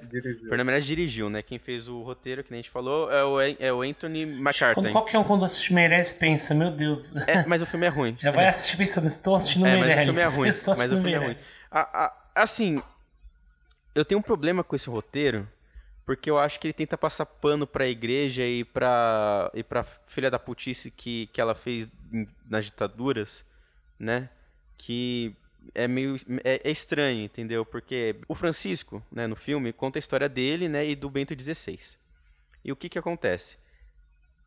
[0.49, 1.41] Fernando Meirelles dirigiu, né?
[1.41, 4.75] Quem fez o roteiro, que nem a gente falou, é o, é o Anthony McCarthy.
[4.75, 7.15] Quando qualquer um quando assiste Meirelles pensa, meu Deus.
[7.25, 8.15] É, mas o filme é ruim.
[8.19, 10.13] Já vai assistir pensando, estou assistindo é, Meirelles.
[10.13, 10.77] Mas o filme é ruim.
[10.77, 11.37] mas o filme é ruim.
[11.71, 12.83] A, a, assim,
[13.95, 15.47] eu tenho um problema com esse roteiro,
[16.05, 19.83] porque eu acho que ele tenta passar pano para a igreja e para e para
[19.83, 21.91] filha da putice que, que ela fez
[22.45, 23.45] nas ditaduras,
[23.99, 24.29] né?
[24.77, 25.35] Que
[25.75, 27.65] é meio é, é, estranho, entendeu?
[27.65, 31.97] Porque o Francisco, né, no filme, conta a história dele, né, e do Bento XVI.
[32.65, 33.57] E o que que acontece?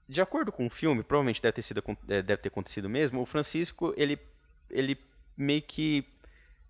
[0.09, 3.21] De acordo com o filme, provavelmente deve ter sido é, deve ter acontecido mesmo.
[3.23, 4.19] O Francisco ele
[4.69, 4.99] ele
[5.37, 6.05] meio que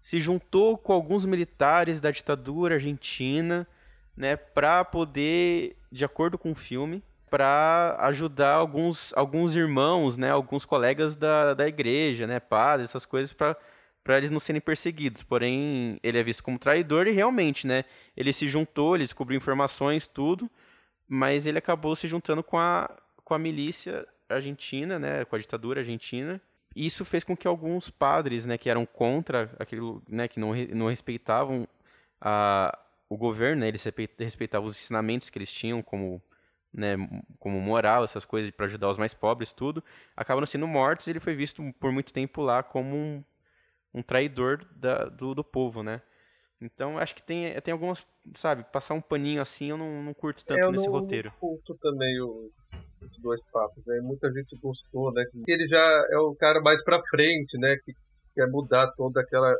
[0.03, 3.67] se juntou com alguns militares da ditadura argentina
[4.17, 10.65] né, para poder, de acordo com o filme, para ajudar alguns, alguns irmãos, né, alguns
[10.65, 13.57] colegas da, da igreja, né, padres, essas coisas, para
[14.05, 15.23] para eles não serem perseguidos.
[15.23, 20.07] Porém, ele é visto como traidor e realmente, né, ele se juntou, ele descobriu informações,
[20.07, 20.49] tudo,
[21.09, 22.91] mas ele acabou se juntando com a,
[23.25, 26.41] com a milícia argentina, né, com a ditadura argentina.
[26.77, 30.55] E isso fez com que alguns padres, né, que eram contra aquilo, né, que não,
[30.75, 31.67] não respeitavam
[32.21, 33.85] a, o governo, né, eles
[34.19, 36.23] respeitavam os ensinamentos que eles tinham como
[36.75, 36.97] né,
[37.39, 39.83] como moral, essas coisas para ajudar os mais pobres, tudo,
[40.17, 43.25] acabaram sendo mortos e ele foi visto por muito tempo lá como um,
[43.95, 46.03] um traidor da, do, do povo, né?
[46.61, 50.45] Então acho que tem, tem algumas, sabe, passar um paninho assim eu não, não curto
[50.45, 51.29] tanto é, nesse não, roteiro.
[51.29, 52.51] Eu curto também o,
[53.03, 54.01] os dois papos, né?
[54.01, 55.25] Muita gente gostou, né?
[55.31, 57.77] Que ele já é o cara mais pra frente, né?
[57.85, 57.93] Que
[58.35, 59.55] quer mudar toda aquela,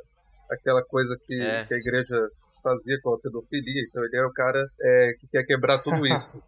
[0.51, 1.65] aquela coisa que, é.
[1.65, 2.29] que a igreja
[2.65, 3.85] fazia com a pedofilia.
[3.87, 6.43] Então ele é o cara é, que quer quebrar tudo isso.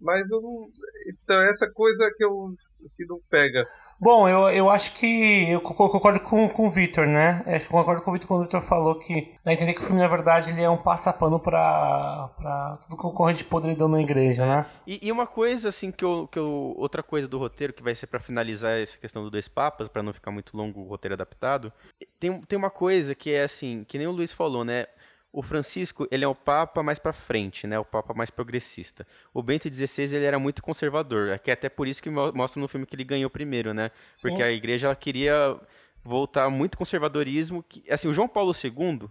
[0.00, 0.68] Mas eu não.
[1.06, 2.54] Então, essa coisa que eu
[2.96, 3.64] que não pega.
[4.00, 7.42] Bom, eu, eu acho que eu concordo com, com o Victor, né?
[7.46, 9.82] Eu concordo com o Victor quando o Victor falou que dá a entender que o
[9.82, 14.00] filme, na verdade, ele é um passapano pra, pra tudo que ocorre de podridão na
[14.00, 14.66] igreja, né?
[14.86, 16.74] E, e, uma coisa, assim, que eu, que eu.
[16.76, 20.02] Outra coisa do roteiro, que vai ser para finalizar essa questão do Dois Papas, para
[20.02, 21.72] não ficar muito longo o roteiro adaptado,
[22.18, 24.86] tem, tem uma coisa que é assim, que nem o Luiz falou, né?
[25.34, 27.76] O Francisco, ele é o papa mais para frente, né?
[27.76, 29.04] O papa mais progressista.
[29.32, 32.60] O Bento XVI, ele era muito conservador, é que é até por isso que mostra
[32.60, 33.90] no filme que ele ganhou primeiro, né?
[34.12, 34.28] Sim.
[34.28, 35.58] Porque a igreja ela queria
[36.04, 39.08] voltar muito conservadorismo, que, assim, o João Paulo II,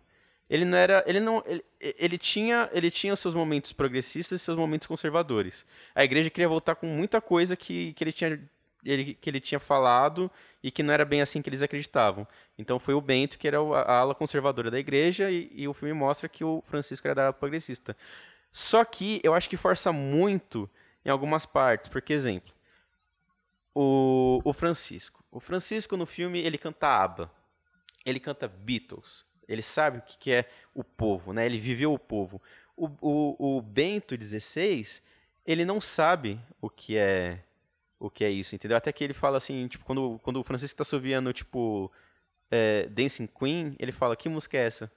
[0.50, 4.56] ele não era, ele não, ele, ele tinha, ele tinha seus momentos progressistas e seus
[4.56, 5.66] momentos conservadores.
[5.94, 8.40] A igreja queria voltar com muita coisa que, que ele tinha
[8.86, 10.30] ele, que ele tinha falado
[10.62, 12.28] e que não era bem assim que eles acreditavam.
[12.58, 15.93] Então foi o Bento que era a ala conservadora da igreja e, e o filme
[15.93, 17.96] mostra que o Francisco era da ala progressista.
[18.52, 20.69] Só que eu acho que força muito
[21.04, 22.54] em algumas partes, porque exemplo,
[23.74, 25.24] o, o Francisco.
[25.32, 27.32] O Francisco no filme ele canta ABBA,
[28.06, 31.46] ele canta Beatles, ele sabe o que, é o povo, né?
[31.46, 32.41] Ele viveu o povo.
[32.76, 35.02] O, o, o Bento XVI
[35.46, 37.43] ele não sabe o que é
[38.04, 38.76] o que é isso, entendeu?
[38.76, 41.89] Até que ele fala assim, tipo, quando, quando o Francisco tá subindo, tipo,
[42.52, 44.92] é, Dancing Queen, ele fala, que música é essa?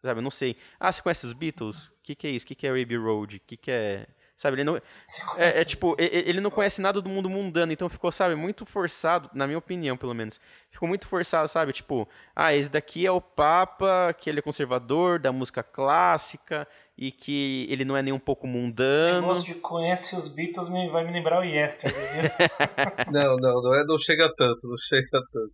[0.00, 0.56] Sabe, eu não sei.
[0.78, 1.88] Ah, você conhece os Beatles?
[1.88, 2.44] O que, que é isso?
[2.44, 3.38] O que, que é Abbey Road?
[3.38, 4.06] O que, que é...
[4.36, 4.76] Sabe, ele não...
[4.76, 9.28] É, é, tipo, ele não conhece nada do mundo mundano, então ficou, sabe, muito forçado,
[9.34, 10.40] na minha opinião, pelo menos.
[10.70, 11.72] Ficou muito forçado, sabe?
[11.72, 17.12] Tipo, ah, esse daqui é o Papa, que ele é conservador, da música clássica, e
[17.12, 19.30] que ele não é nem um pouco mundano.
[19.32, 21.98] Esse de conhece os Beatles me, vai me lembrar o Yesterday.
[23.12, 25.52] não, não, não, é, não chega tanto, não chega tanto.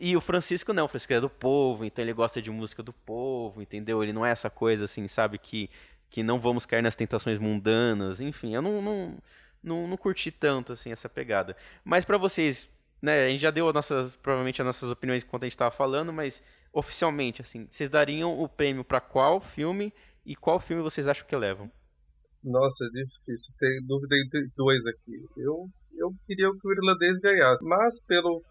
[0.00, 2.92] E o Francisco não, o Francisco é do povo, então ele gosta de música do
[2.92, 4.02] povo, entendeu?
[4.02, 5.68] Ele não é essa coisa assim, sabe, que,
[6.08, 9.18] que não vamos cair nas tentações mundanas, enfim, eu não, não,
[9.62, 11.56] não, não curti tanto assim essa pegada.
[11.84, 12.68] Mas para vocês,
[13.02, 16.12] né, a gente já deu nossas, provavelmente as nossas opiniões enquanto a gente estava falando,
[16.12, 19.92] mas oficialmente, assim, vocês dariam o prêmio para qual filme
[20.24, 21.70] e qual filme vocês acham que levam?
[22.44, 23.52] Nossa, é difícil.
[23.58, 25.24] Tem dúvida entre dois aqui.
[25.36, 28.42] Eu, eu queria que o irlandês ganhasse, mas pelo,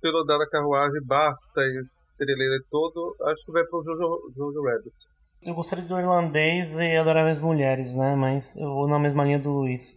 [0.00, 4.96] pelo dar a carruagem, BAFTA e estreleira todo, acho que vai pro Jojo, Jojo Rabbit.
[5.42, 8.16] Eu gostaria do irlandês e adoráveis mulheres, né?
[8.16, 9.94] Mas eu vou na mesma linha do Luiz.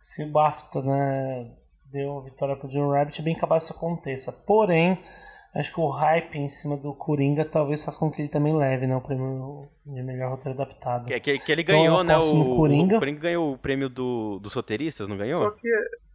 [0.00, 1.54] Se o BAFTA, né,
[1.92, 4.32] deu a vitória pro Jojo Rabbit, é bem capaz que isso aconteça.
[4.46, 4.98] Porém,
[5.54, 8.86] Acho que o hype em cima do Coringa talvez faça com que ele também leve,
[8.86, 8.94] né?
[8.94, 11.06] O prêmio de melhor roteiro adaptado.
[11.06, 12.16] Que, que, que ele então, ganhou, né?
[12.16, 12.96] O, Coringa.
[12.96, 15.44] o Coringa ganhou o prêmio do, dos roteiristas, não ganhou?
[15.44, 15.68] Só que...
[15.68, 16.10] É-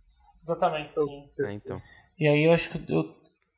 [0.46, 1.28] Exatamente, sim.
[1.40, 1.82] É, então.
[2.20, 3.04] E aí eu acho que eu,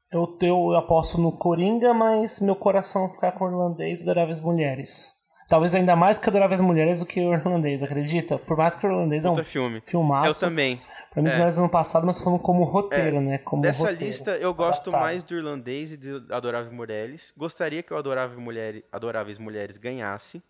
[0.09, 5.16] eu, eu aposto no Coringa, mas meu coração ficar com o irlandês e adoráveis mulheres.
[5.47, 8.37] Talvez ainda mais que Adoráveis Mulheres do que o Irlandês, acredita?
[8.37, 9.81] Por mais que o Irlandês é um filme.
[9.81, 10.43] filmaço.
[10.43, 10.77] Eu também.
[11.13, 11.45] Pra mim, é.
[11.45, 13.21] dos ano passado, mas falando como roteiro, é.
[13.21, 13.37] né?
[13.37, 14.03] Como Dessa roteiro.
[14.03, 15.01] lista, eu gosto Adaptado.
[15.01, 17.33] mais do Irlandês e do Adoráveis Mulheres.
[17.37, 20.43] Gostaria que o Adorável Mulher, Adoráveis Mulheres ganhasse.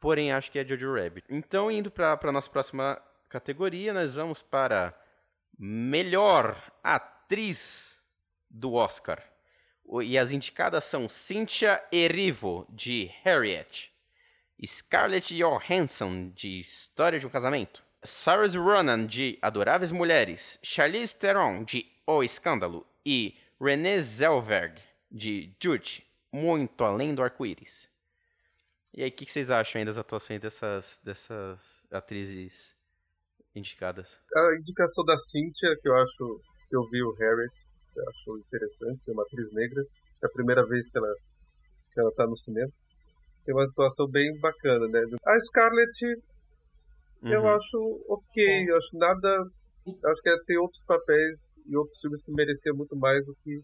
[0.00, 1.26] Porém, acho que é Jojo Rabbit.
[1.28, 2.98] Então, indo para a nossa próxima
[3.28, 4.94] categoria, nós vamos para
[5.58, 7.98] Melhor Atriz
[8.50, 9.22] do Oscar.
[10.02, 13.94] E as indicadas são Cynthia Erivo, de Harriet.
[14.64, 21.84] Scarlett Johansson, de História de um Casamento, Saoirse Ronan, de Adoráveis Mulheres, Charlize Theron, de
[22.06, 27.90] O Escândalo, e Renée Zellweger, de Jude, Muito Além do Arco-Íris.
[28.94, 32.74] E aí, o que, que, vocês acham aí das atuações dessas, dessas atrizes
[33.54, 34.18] indicadas?
[34.34, 37.52] A indicação da Cynthia, que eu acho que eu vi o Harriet,
[37.94, 39.82] eu acho interessante, é uma atriz negra,
[40.22, 41.14] é a primeira vez que ela
[41.92, 42.70] que ela está no cinema
[43.46, 45.00] tem uma atuação bem bacana, né?
[45.24, 46.04] A Scarlett,
[47.22, 47.32] uhum.
[47.32, 48.68] eu acho ok, Sim.
[48.68, 49.28] eu acho nada.
[49.86, 53.56] Acho que tem outros papéis e outros filmes que mereciam muito mais do que,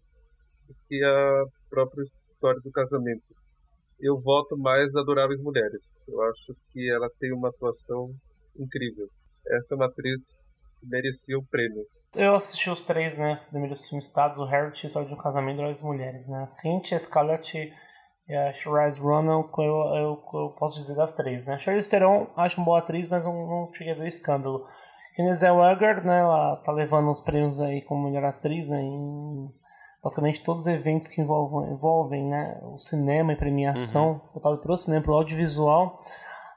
[0.69, 3.35] do que a própria história do casamento.
[4.01, 5.83] Eu voto mais Adoráveis Mulheres.
[6.07, 8.09] Eu acho que ela tem uma atuação
[8.57, 9.09] incrível.
[9.49, 10.23] Essa é uma atriz
[10.79, 11.85] que merecia o prêmio.
[12.15, 13.41] Eu assisti os três, né?
[13.51, 16.43] Primeiros filmes citados, o Harry, História de um Casamento e as Mulheres, né?
[16.43, 17.73] A Cynthia, a Scarlett
[18.29, 21.59] e a Charlize Ronan, eu, eu, eu, posso dizer das três, né?
[21.59, 24.65] Charlize Theron acho uma boa atriz, mas não, não cheguei a ver o escândalo.
[25.17, 29.51] Renée Zellweger, né, ela tá levando os prêmios aí como melhor atriz, né, em
[30.03, 34.21] basicamente todos os eventos que envolvem, envolvem né, o cinema e premiação, uhum.
[34.33, 36.01] voltado para o cinema, para o audiovisual,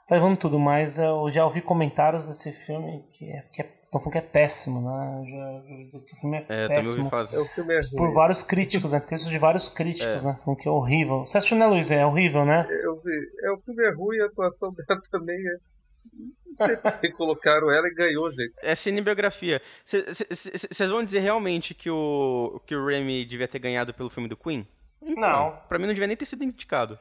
[0.08, 3.99] tá levando tudo, mas eu já ouvi comentários desse filme que, é, que é, estão
[3.99, 7.10] falando que é péssimo, né, eu já, já dizer que o filme é, é péssimo,
[7.14, 10.28] é, o filme é por vários críticos, né, textos de vários críticos, é.
[10.28, 11.26] né, falando que é horrível.
[11.26, 11.89] Você assistiu, né, Luiz?
[11.91, 12.68] É horrível, né?
[12.84, 13.12] Eu vi,
[13.43, 18.32] é, o filme é ruim, a atuação dela também é que colocaram ela e ganhou,
[18.32, 18.53] gente.
[18.62, 19.62] É cinebiografia.
[19.84, 24.38] Vocês vão dizer realmente que o, que o Remy devia ter ganhado pelo filme do
[24.38, 24.68] Queen?
[25.01, 25.60] Então, não.
[25.68, 26.97] Pra mim não devia nem ter sido indicado.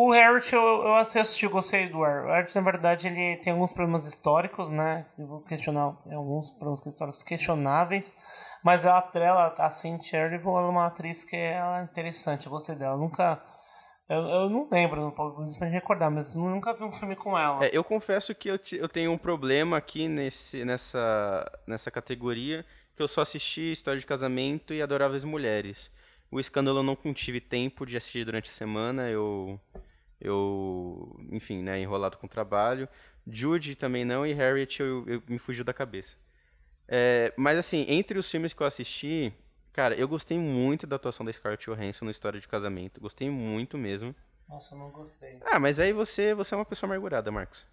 [0.00, 2.24] O Harriet, eu, eu assisti, gostei do Harriet.
[2.24, 5.06] O Harriet, na verdade, ele tem alguns problemas históricos, né?
[5.18, 8.14] Eu vou questionar alguns problemas históricos questionáveis.
[8.62, 12.52] Mas a atrela, a Cynthia Erivo, ela é uma atriz que é, é interessante, eu
[12.52, 12.94] gostei dela.
[12.94, 13.42] Eu nunca
[14.08, 17.64] eu, eu não lembro, não posso me recordar, mas nunca vi um filme com ela.
[17.64, 23.02] É, eu confesso que eu, eu tenho um problema aqui nesse, nessa, nessa categoria, que
[23.02, 25.90] eu só assisti História de Casamento e Adoráveis Mulheres.
[26.30, 29.58] O Escândalo eu não tive tempo de assistir durante a semana, eu,
[30.20, 32.88] eu enfim, né, enrolado com o trabalho.
[33.26, 36.16] Jude também não, e Harriet eu, eu me fugiu da cabeça.
[36.86, 39.34] É, mas assim, entre os filmes que eu assisti,
[39.78, 43.00] Cara, eu gostei muito da atuação da Scarlett Johansson no História de Casamento.
[43.00, 44.12] Gostei muito mesmo.
[44.48, 45.38] Nossa, eu não gostei.
[45.44, 47.64] Ah, mas aí você, você é uma pessoa amargurada, Marcos.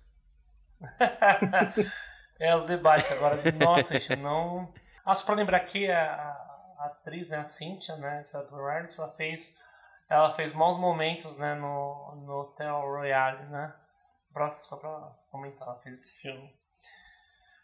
[2.39, 3.41] é, os debates agora.
[3.53, 4.71] Nossa, gente, não...
[5.03, 5.99] Ah, só pra lembrar aqui, a,
[6.77, 9.57] a atriz, né, a Cynthia, né, que é do reality, ela fez,
[10.09, 13.75] ela fez maus momentos, né, no, no Hotel Royale, né?
[14.31, 16.53] Pra, só pra comentar, ela fez esse filme.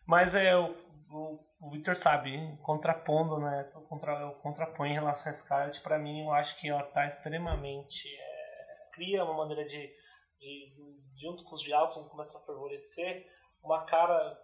[0.06, 0.72] Mas é, o,
[1.12, 3.70] o o Victor sabe, contrapondo, né?
[3.76, 7.06] Eu, contra, eu contraponho em relação a Scarlett, para mim eu acho que ela tá
[7.06, 8.08] extremamente.
[8.08, 9.94] É, cria uma maneira de,
[10.40, 10.74] de,
[11.16, 13.28] junto com os diálogos, começa a favorecer,
[13.64, 14.36] uma cara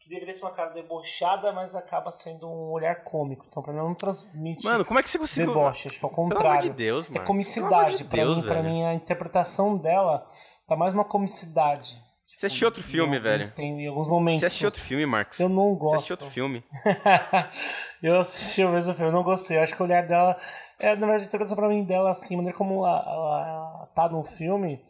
[0.00, 3.44] que deveria ser uma cara debochada, mas acaba sendo um olhar cômico.
[3.46, 4.64] Então, pra mim, não transmite.
[4.64, 5.52] Mano, como é que você conseguiu.
[5.52, 6.62] Deboche, acho que ao contrário.
[6.62, 7.22] de Deus, mano.
[7.22, 7.98] É comicidade.
[7.98, 10.26] De pra, Deus, mim, pra mim, a interpretação dela
[10.66, 12.02] tá mais uma comicidade.
[12.24, 13.50] Você assistiu outro filme, velho?
[13.50, 14.40] Tem em alguns momentos.
[14.40, 15.38] Você assistiu outro filme, Marcos?
[15.38, 15.90] Eu não gosto.
[15.90, 16.64] Você assistiu outro filme?
[18.02, 19.58] eu assisti o mesmo filme, eu não gostei.
[19.58, 20.34] Eu acho que o olhar dela.
[20.78, 24.08] É, na verdade, a interpretação pra mim dela, assim, a maneira como ela, ela tá
[24.08, 24.82] no filme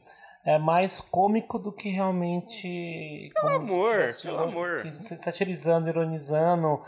[0.44, 3.30] é mais cômico do que realmente.
[3.34, 4.92] Pelo amor, pelo amor.
[4.92, 6.80] Satirizando, ironizando.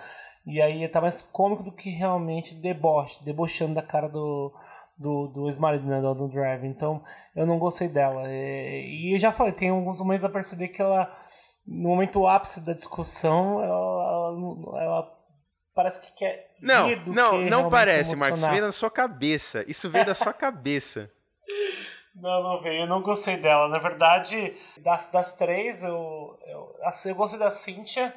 [0.45, 4.53] E aí tá mais cômico do que realmente deboche, debochando da cara do
[5.03, 6.65] do, do ex-marido, né, do Drive.
[6.65, 7.03] Então,
[7.35, 8.23] eu não gostei dela.
[8.27, 11.11] E, e eu já falei, tem alguns momentos a perceber que ela,
[11.67, 15.19] no momento ápice da discussão, ela, ela, ela
[15.75, 16.53] parece que quer.
[16.61, 18.19] Não, não, não parece, emocionar.
[18.19, 18.39] Marcos.
[18.39, 19.65] Isso veio da sua cabeça.
[19.67, 21.11] Isso veio da sua cabeça.
[22.15, 22.83] Não, não veio.
[22.83, 23.69] Eu não gostei dela.
[23.69, 28.15] Na verdade, das, das três, eu, eu, eu gostei da Cynthia.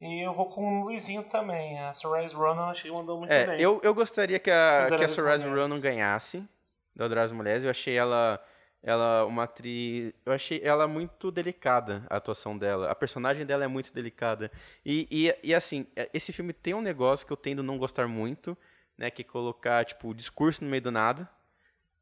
[0.00, 1.78] E eu vou com o Luizinho também.
[1.80, 3.60] A Surprise Ronan acho que mandou muito é, bem.
[3.60, 6.46] Eu, eu gostaria que a, que a Surprise Ronan ganhasse
[6.94, 7.64] do Adoráveis Mulheres.
[7.64, 8.40] Eu achei ela,
[8.82, 10.12] ela uma atriz.
[10.24, 12.90] Eu achei ela muito delicada, a atuação dela.
[12.90, 14.50] A personagem dela é muito delicada.
[14.84, 17.78] E, e, e assim, é, esse filme tem um negócio que eu tendo a não
[17.78, 18.56] gostar muito,
[18.98, 19.10] né?
[19.10, 21.28] Que é colocar, tipo, o discurso no meio do nada.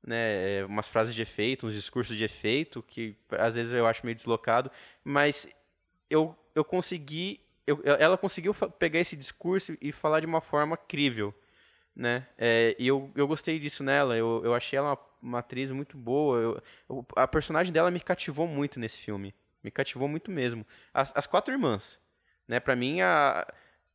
[0.04, 4.04] Né, é, umas frases de efeito, uns discursos de efeito, que às vezes eu acho
[4.04, 4.68] meio deslocado,
[5.04, 5.48] mas
[6.10, 11.34] eu, eu consegui eu, ela conseguiu pegar esse discurso e falar de uma forma crível,
[11.94, 12.26] né?
[12.36, 14.16] É, e eu, eu gostei disso nela.
[14.16, 16.38] Eu, eu achei ela uma, uma atriz muito boa.
[16.38, 19.34] Eu, eu, a personagem dela me cativou muito nesse filme.
[19.62, 20.66] Me cativou muito mesmo.
[20.92, 22.00] As, as quatro irmãs,
[22.48, 22.58] né?
[22.58, 23.46] Para mim a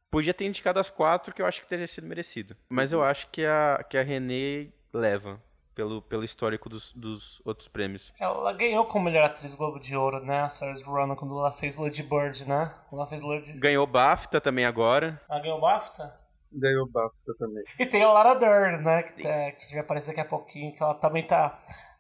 [0.10, 2.56] podia ter indicado as quatro que eu acho que teria sido merecido.
[2.70, 5.42] Mas eu acho que a que a Renée leva
[5.78, 8.12] pelo, pelo histórico dos, dos outros prêmios.
[8.20, 10.40] Ela ganhou como melhor atriz Globo de Ouro, né?
[10.40, 12.74] A Saoirse Ronan, quando ela fez Lady Bird, né?
[12.92, 13.54] Ela fez Lady...
[13.54, 15.22] Ganhou BAFTA também agora.
[15.30, 16.20] Ela ganhou BAFTA?
[16.52, 17.64] Ganhou BAFTA também.
[17.80, 19.04] E tem a Lara Dern, né?
[19.04, 21.60] Que, tá, que vai aparecer daqui a pouquinho, que ela também tá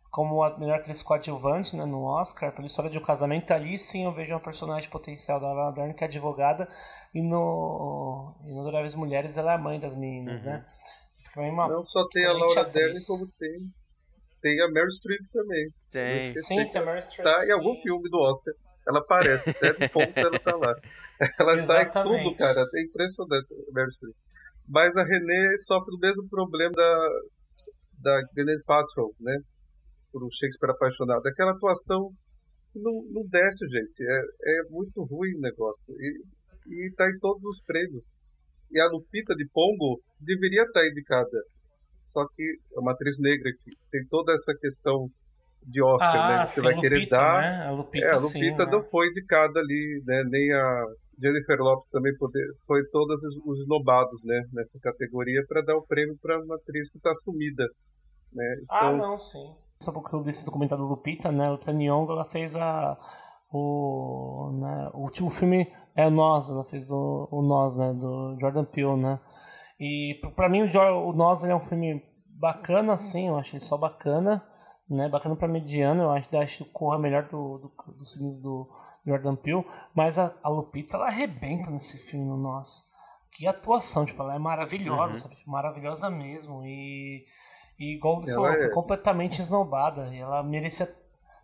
[0.09, 3.51] como a melhor atriz coadjuvante né, no Oscar, pela história de um casamento.
[3.51, 6.67] Ali sim eu vejo um personagem potencial da Lara Dern, que é advogada,
[7.13, 10.53] e no, e no Adoráveis Mulheres ela é a mãe das meninas, uhum.
[10.53, 10.65] né?
[11.36, 13.53] Uma não só tem a Laura Dern, como tem,
[14.41, 15.69] tem a Meryl Streep também.
[15.91, 16.38] Tem.
[16.38, 17.23] Sim, tem a Meryl Streep.
[17.23, 18.53] Tá em algum filme do Oscar.
[18.88, 20.73] Ela aparece, até ponto ela tá lá.
[21.39, 21.93] Ela Exatamente.
[21.93, 22.63] tá em tudo, cara.
[22.75, 24.15] É impressionante a Meryl Streep.
[24.69, 27.09] Mas a René sofre do mesmo problema da,
[27.99, 29.38] da Gwyneth Paltrow, né?
[30.11, 31.25] Por um Shakespeare apaixonado.
[31.25, 32.11] Aquela atuação
[32.75, 34.03] não, não desce, gente.
[34.03, 35.93] É, é muito ruim o negócio.
[35.97, 36.23] E,
[36.67, 38.16] e tá em todos os prêmios
[38.72, 41.43] e a Lupita de Pongo deveria estar indicada.
[42.05, 42.43] Só que
[42.76, 45.07] é uma atriz negra que tem toda essa questão
[45.63, 46.45] de Oscar, ah, né?
[46.45, 47.41] Você sim, vai querer Lupita, dar.
[47.41, 47.68] Né?
[47.68, 48.30] A Lupita, é, a Lupita
[48.65, 48.88] sim, não né?
[48.89, 50.24] foi indicada ali, né?
[50.30, 50.86] Nem a
[51.22, 56.15] Jennifer Lopes também poder, foi todos os esnobados, né, nessa categoria para dar o prêmio
[56.22, 57.65] para uma atriz que está sumida,
[58.32, 58.55] né?
[58.70, 59.05] Ah, então...
[59.05, 59.55] Ah, não, sim.
[59.82, 61.49] Só porque eu disse documentário do Lupita, né?
[61.49, 62.97] Lupita Nyong'o, ela fez a
[63.52, 68.38] o, né, o último filme é o Nós, ela fez do, o Nós, né, do
[68.39, 69.20] Jordan Peele, né?
[69.80, 72.02] E para mim o, o Nós é um filme
[72.39, 74.43] bacana, assim, eu achei só bacana,
[74.89, 75.10] né?
[75.10, 78.70] Bacana para mediano, eu acho, acho que corra melhor do, do, dos filmes do
[79.06, 82.84] Jordan Peele, mas a, a Lupita ela arrebenta nesse filme no Nós.
[83.32, 85.20] Que atuação, tipo, ela é maravilhosa, uhum.
[85.20, 85.36] sabe?
[85.45, 86.64] Maravilhosa mesmo.
[86.66, 87.24] E,
[87.78, 88.58] e igual você falou, é...
[88.58, 90.08] foi completamente esnobada.
[90.14, 90.88] E ela merecia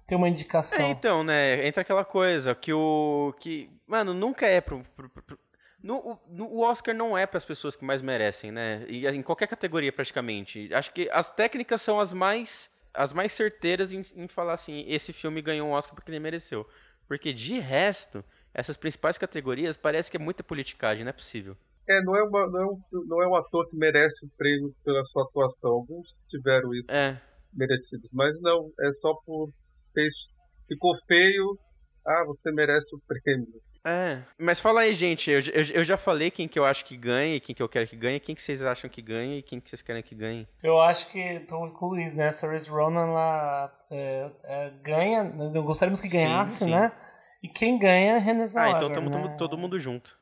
[0.06, 0.86] ter uma indicação.
[0.86, 1.66] É, então, né?
[1.66, 3.34] Entra aquela coisa que o.
[3.40, 4.84] que Mano, nunca é pro.
[4.96, 5.40] pro, pro
[5.82, 8.86] no, no, o Oscar não é para as pessoas que mais merecem, né?
[8.88, 10.74] E em qualquer categoria praticamente.
[10.74, 15.12] Acho que as técnicas são as mais as mais certeiras em, em falar assim, esse
[15.12, 16.66] filme ganhou um Oscar porque ele mereceu.
[17.08, 18.24] Porque de resto,
[18.54, 21.58] essas principais categorias parece que é muita politicagem, não é possível.
[21.88, 24.74] É, não é, uma, não é, um, não é um ator que merece o prêmio
[24.86, 25.72] pela sua atuação.
[25.72, 27.20] Alguns tiveram isso é.
[27.52, 29.50] merecidos, mas não, é só por
[29.94, 30.14] fez,
[30.68, 31.58] ficou feio,
[32.06, 33.48] ah, você merece o prêmio.
[33.86, 36.96] É, mas fala aí, gente, eu, eu, eu, já falei quem que eu acho que
[36.96, 39.44] ganha e quem que eu quero que ganhe, quem que vocês acham que ganha e
[39.44, 40.48] quem que vocês querem que ganhe.
[40.64, 45.26] Eu acho que tô com o Luiz, né, Saoirse Ronan lá é, é, ganha,
[45.62, 46.72] gostaríamos que ganhasse, sim, sim.
[46.72, 46.94] né,
[47.44, 49.36] e quem ganha é René Zellweger, Ah, então estamos né?
[49.38, 50.18] todo mundo junto.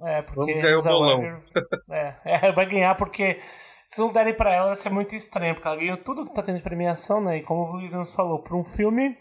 [0.00, 1.42] É, porque Vamos ganhar o bolão.
[1.90, 2.14] É,
[2.48, 3.40] é, vai ganhar porque
[3.88, 6.42] se não derem pra ela, vai ser muito estranho, porque ela ganhou tudo que tá
[6.42, 7.38] tendo de premiação, né?
[7.38, 9.16] E como o Luiz nos falou, por um filme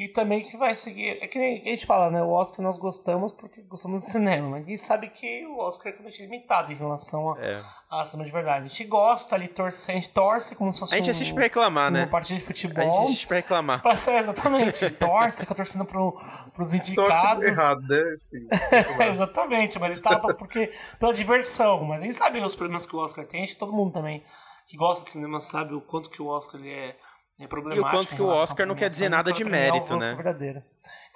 [0.00, 1.18] e também que vai seguir.
[1.22, 2.22] É que nem a gente fala, né?
[2.22, 5.88] O Oscar nós gostamos porque gostamos do cinema, mas a gente sabe que o Oscar
[5.88, 7.60] é completamente limitado em relação a, é.
[7.90, 8.64] a cinema de verdade.
[8.64, 10.94] A gente gosta ali, torce, a gente torce como se fosse.
[10.94, 12.04] A gente assiste pra reclamar, né?
[12.04, 12.82] Uma partida de futebol.
[12.82, 13.82] A gente assiste pra reclamar.
[13.90, 14.90] Pra ser, exatamente.
[14.92, 16.18] torce, fica torcendo pro,
[16.54, 17.44] pros indicados.
[17.44, 18.16] errado, né?
[19.06, 21.84] exatamente, mas ele tava porque pela diversão.
[21.84, 24.24] Mas a gente sabe os problemas que o Oscar tem, a gente, todo mundo também
[24.66, 26.96] que gosta de cinema sabe o quanto que o Oscar ele é
[27.40, 30.14] é e o quanto que o Oscar não quer dizer nada de mérito, né?
[30.14, 30.62] Verdadeira.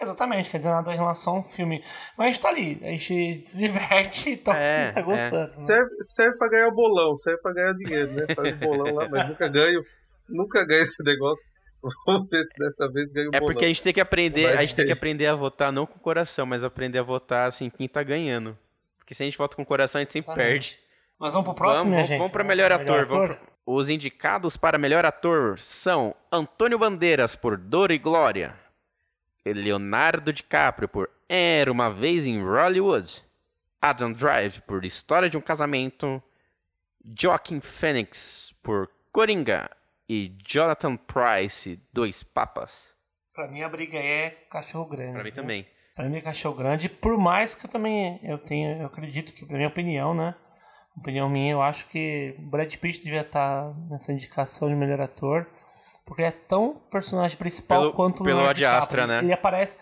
[0.00, 1.84] Exatamente, quer dizer nada em relação ao filme.
[2.16, 5.02] Mas a gente tá ali, a gente se diverte e toca é, que tá é.
[5.02, 5.52] gostando.
[5.52, 5.56] É.
[5.56, 5.66] Né?
[5.66, 8.34] Serve, serve pra ganhar bolão, serve pra ganhar dinheiro, né?
[8.34, 9.84] Faz bolão lá, mas nunca ganho,
[10.26, 11.44] nunca ganho esse negócio.
[12.06, 14.74] Vamos ver se dessa vez ganho É porque a gente tem que aprender, a gente
[14.74, 17.86] tem que aprender a votar não com o coração, mas aprender a votar assim quem
[17.86, 18.56] tá ganhando.
[18.96, 20.70] Porque se a gente vota com o coração, a gente sempre Exatamente.
[20.70, 20.84] perde.
[21.18, 22.18] Mas vamos pro próximo, vamos, né, gente?
[22.18, 23.00] Vamos pra melhor, melhor ator.
[23.00, 23.28] ator?
[23.28, 23.53] Vamos pra...
[23.66, 28.54] Os indicados para melhor ator são Antônio Bandeiras por Dor e Glória,
[29.42, 33.24] Leonardo DiCaprio por Era uma vez em Hollywood,
[33.80, 36.22] Adam Drive por História de um Casamento,
[37.18, 39.70] Joaquin Phoenix por Coringa
[40.06, 42.94] e Jonathan Price, Dois Papas.
[43.32, 45.14] Pra mim a briga é cachorro grande.
[45.14, 45.66] Pra mim também.
[45.94, 49.46] Pra mim é cachorro grande, por mais que eu também eu tenho, eu acredito que,
[49.46, 50.34] na minha opinião, né?
[50.96, 55.46] Opinião minha, eu acho que Brad Pitt devia estar nessa indicação de melhor ator,
[56.06, 59.18] porque é tão personagem principal pelo, quanto o pelo Ad Astra, né?
[59.20, 59.76] Ele aparece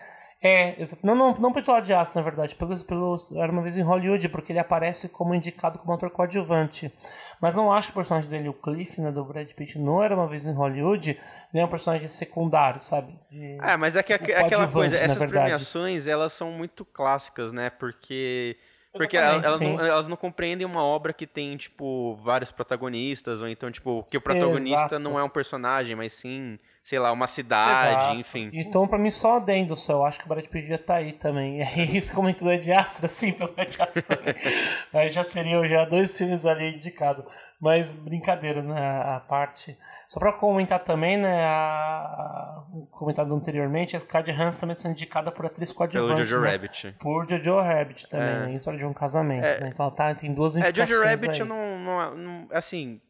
[0.45, 3.83] é, não, não, não pelo Ad Astra, na verdade, pelo, pelo Era Uma Vez em
[3.83, 6.93] Hollywood, porque ele aparece como indicado como ator coadjuvante.
[7.41, 10.17] Mas não acho que o personagem dele, o Cliff, né, do Brad Pitt, não Era
[10.17, 11.11] Uma Vez em Hollywood,
[11.55, 13.17] ele é um personagem secundário, sabe?
[13.31, 18.57] De, é, mas é que aquela coisa, essas premiações, elas são muito clássicas, né, porque...
[18.93, 23.70] Porque elas não, elas não, compreendem uma obra que tem, tipo, vários protagonistas, ou então,
[23.70, 24.99] tipo, que o protagonista Exato.
[24.99, 28.14] não é um personagem, mas sim, sei lá, uma cidade, Exato.
[28.16, 28.51] enfim.
[28.53, 29.95] Então, pra mim, só adendo só.
[29.95, 31.61] Eu acho que o Brad Pitt já tá aí também.
[31.61, 34.34] E aí, isso comentou do Ed Astra, sim, pelo Ed Astra também.
[34.93, 37.24] aí já seriam já dois filmes ali indicados.
[37.63, 38.77] Mas brincadeira, né?
[39.05, 39.79] A parte.
[40.09, 41.45] Só para comentar também, né?
[41.45, 46.15] A, comentado anteriormente, a Scarlett Johansson também sendo indicada por atriz coadjuvante.
[46.15, 46.51] Pelo Jojo né?
[46.51, 46.97] Rabbit.
[46.99, 48.47] Por Jojo Rabbit também, é.
[48.47, 48.55] né?
[48.55, 49.45] História de um casamento.
[49.45, 49.61] É.
[49.61, 49.71] Né?
[49.73, 50.91] Então ela tá, tem duas indicações.
[50.91, 52.49] É, Jojo Rabbit eu não, não, não.
[52.51, 53.01] Assim.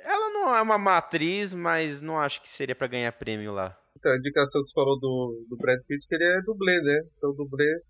[0.00, 3.78] Ela não é uma matriz, mas não acho que seria para ganhar prêmio lá.
[3.96, 7.00] Então, a indicação que você falou do, do Brad Pitt, que ele é dublê, né?
[7.16, 7.80] Então, dublê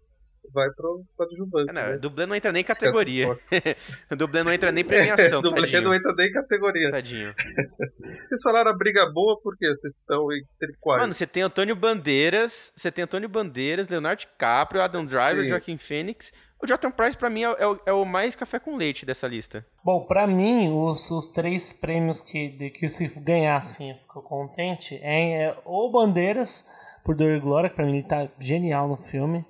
[0.53, 1.73] vai pro coadjuvante.
[1.73, 1.97] Não, né?
[1.99, 3.39] dublê não entra nem em categoria.
[4.17, 5.41] dublê não entra nem em premiação.
[5.43, 5.83] dublê tadinho.
[5.83, 6.91] não entra nem em categoria.
[6.91, 7.35] Tadinho.
[8.25, 11.03] Vocês falaram a briga boa porque vocês estão entre quais?
[11.03, 15.49] Mano, você tem Antônio Bandeiras, você tem Antônio Bandeiras, Leonardo DiCaprio, Adam Driver, Sim.
[15.49, 16.33] Joaquim Phoenix.
[16.63, 19.29] O Jonathan Price, pra mim, é, é, o, é, o, mais café com leite dessa
[19.29, 19.67] lista.
[19.85, 24.23] Bom, pra mim, os, os três prêmios que, de, que se ganhar, assim, eu fico
[24.23, 26.65] contente, é, é o Bandeiras,
[27.05, 29.45] por Dor e Glória, que pra mim ele tá genial no filme.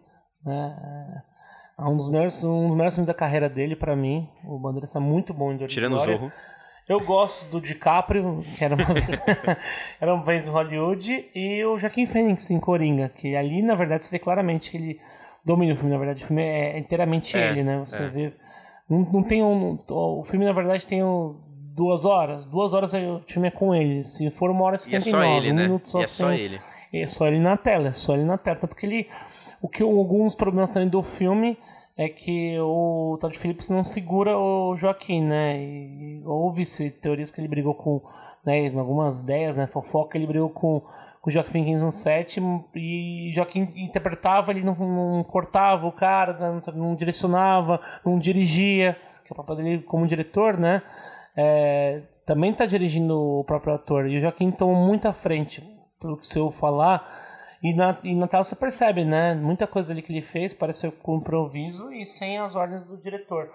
[0.45, 1.23] Né?
[1.79, 4.29] É, é um dos melhores, um dos melhores filmes da carreira dele, para mim.
[4.45, 6.33] O Bandeiras é muito bom em Tirando o Zorro.
[6.87, 9.23] Eu gosto do DiCaprio, que era uma vez,
[9.99, 14.05] era uma vez em Hollywood, e o Joaquim Phoenix em Coringa, que ali, na verdade,
[14.05, 15.01] você vê claramente que ele
[15.45, 16.23] domina o filme, na verdade.
[16.23, 17.79] O filme é inteiramente é, ele, né?
[17.79, 18.09] Você é.
[18.09, 18.35] vê.
[18.89, 19.79] Não, não tem um.
[19.89, 21.41] O filme, na verdade, tem um,
[21.75, 22.47] duas horas.
[22.47, 24.03] Duas horas o filme é com ele.
[24.03, 25.63] Se for uma hora e 59, e é só ele, um né?
[25.63, 26.61] minuto só e é só ele.
[26.93, 28.57] É só ele na tela, é só ele na tela.
[28.57, 29.09] Tanto que ele.
[29.61, 31.59] O que alguns problemas também do filme
[31.97, 35.57] é que o Todd Phillips não segura o Joaquim, né?
[35.63, 38.03] E houve-se teorias que ele brigou com,
[38.45, 40.81] né, algumas ideias, né, fofoca, ele brigou com,
[41.21, 42.43] com o Joaquim Phoenix no set
[42.75, 49.33] e Joaquim interpretava, ele não, não cortava o cara, não, não, direcionava, não dirigia, que
[49.33, 50.83] é o papel dele como diretor, né?
[51.37, 55.63] É, também está dirigindo o próprio ator e o Joaquim tomou muito à frente,
[56.01, 57.07] pelo que se eu falar
[57.65, 59.35] e na, e na tela você percebe, né?
[59.35, 63.51] Muita coisa ali que ele fez pareceu com improviso e sem as ordens do diretor.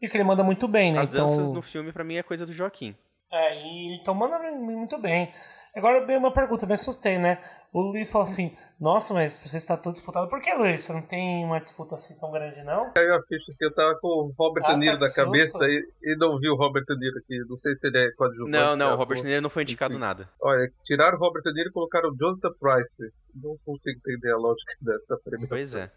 [0.00, 1.00] E que ele manda muito bem, né?
[1.00, 1.26] As então...
[1.26, 2.94] danças no filme, para mim, é coisa do Joaquim.
[3.28, 5.32] É, e então manda muito bem.
[5.74, 7.38] Agora, bem uma pergunta, me assustei, né?
[7.72, 8.50] O Luiz falou assim:
[8.80, 10.28] Nossa, mas você está todo disputado.
[10.28, 10.82] Por que, Luiz?
[10.82, 12.92] Você não tem uma disputa assim tão grande, não?
[12.92, 15.64] Caiu a ficha que eu tava com o Robert ah, De Niro tá na cabeça
[15.66, 17.38] e, e não vi o Robert De Niro aqui.
[17.48, 18.50] Não sei se ele é coadjuvante.
[18.50, 20.00] Não, não, o Robert De Niro não foi indicado Enfim.
[20.00, 20.28] nada.
[20.40, 23.12] Olha, tiraram o Robert De Niro e colocaram o Jonathan Price.
[23.34, 25.48] Não consigo entender a lógica dessa premiação.
[25.48, 25.90] Pois é.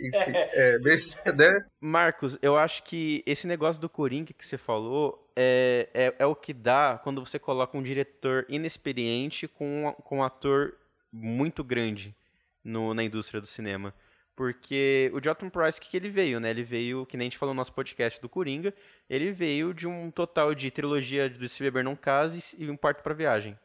[0.00, 1.64] Enfim, é, mas, né?
[1.80, 6.34] Marcos, eu acho que esse negócio do Coringa que você falou é, é, é, o
[6.34, 10.76] que dá quando você coloca um diretor inexperiente com, com um ator
[11.12, 12.14] muito grande
[12.62, 13.94] no, na indústria do cinema.
[14.34, 16.50] Porque o Jonathan Price, que, que ele veio, né?
[16.50, 18.74] Ele veio, que nem a gente falou no nosso podcast do Coringa,
[19.08, 23.02] ele veio de um total de trilogia do Se Beber Não Case e Um Parto
[23.02, 23.58] para Viagem.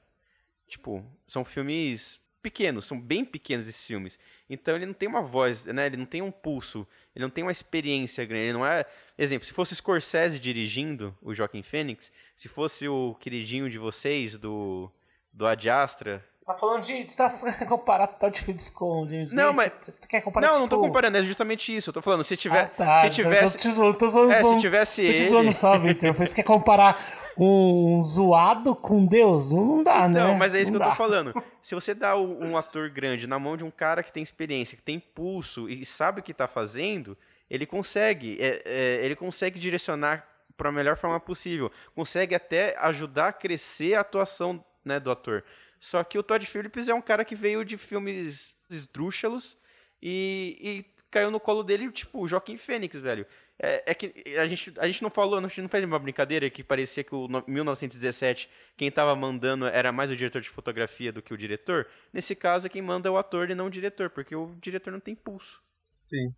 [0.69, 4.17] Tipo, são filmes pequenos, são bem pequenos esses filmes.
[4.49, 5.85] Então ele não tem uma voz, né?
[5.85, 8.45] Ele não tem um pulso, ele não tem uma experiência grande.
[8.45, 8.85] Ele não é,
[9.17, 14.91] exemplo, se fosse Scorsese dirigindo o Joaquim Fênix, se fosse o queridinho de vocês do
[15.33, 17.03] do Ad Astra, Tá falando de.
[17.03, 17.31] Você tá
[17.65, 19.71] comparar Todd Phillips com James Não, mas.
[19.87, 20.61] Você quer comparar Não, tipo...
[20.61, 21.89] não tô comparando, é justamente isso.
[21.89, 22.63] Eu tô falando, se tiver.
[22.63, 23.57] Ah, tá, se tivesse.
[23.57, 24.31] Tô te zoando, tô zoando.
[24.33, 25.07] É, se tivesse.
[25.07, 26.13] Tô te zoando só, Victor.
[26.13, 26.99] Você quer comparar
[27.37, 29.51] um zoado com Deus?
[29.51, 30.23] Não, não dá, né?
[30.23, 30.91] Não, mas é isso não que dá.
[30.91, 31.33] eu tô falando.
[31.61, 34.81] Se você dá um ator grande na mão de um cara que tem experiência, que
[34.81, 37.15] tem pulso e sabe o que tá fazendo,
[37.49, 38.37] ele consegue.
[38.41, 40.27] É, é, ele consegue direcionar
[40.57, 41.71] para a melhor forma possível.
[41.95, 45.43] Consegue até ajudar a crescer a atuação né, do ator.
[45.81, 49.57] Só que o Todd Phillips é um cara que veio de filmes esdrúxulos
[49.99, 53.25] e, e caiu no colo dele, tipo, o Joaquim Fênix, velho.
[53.57, 56.47] É, é, que a gente, a gente não falou, a gente não fez uma brincadeira
[56.51, 61.21] que parecia que o 1917 quem estava mandando era mais o diretor de fotografia do
[61.21, 61.87] que o diretor.
[62.13, 64.99] Nesse caso, quem manda é o ator e não o diretor, porque o diretor não
[64.99, 65.59] tem pulso.
[65.95, 66.29] Sim,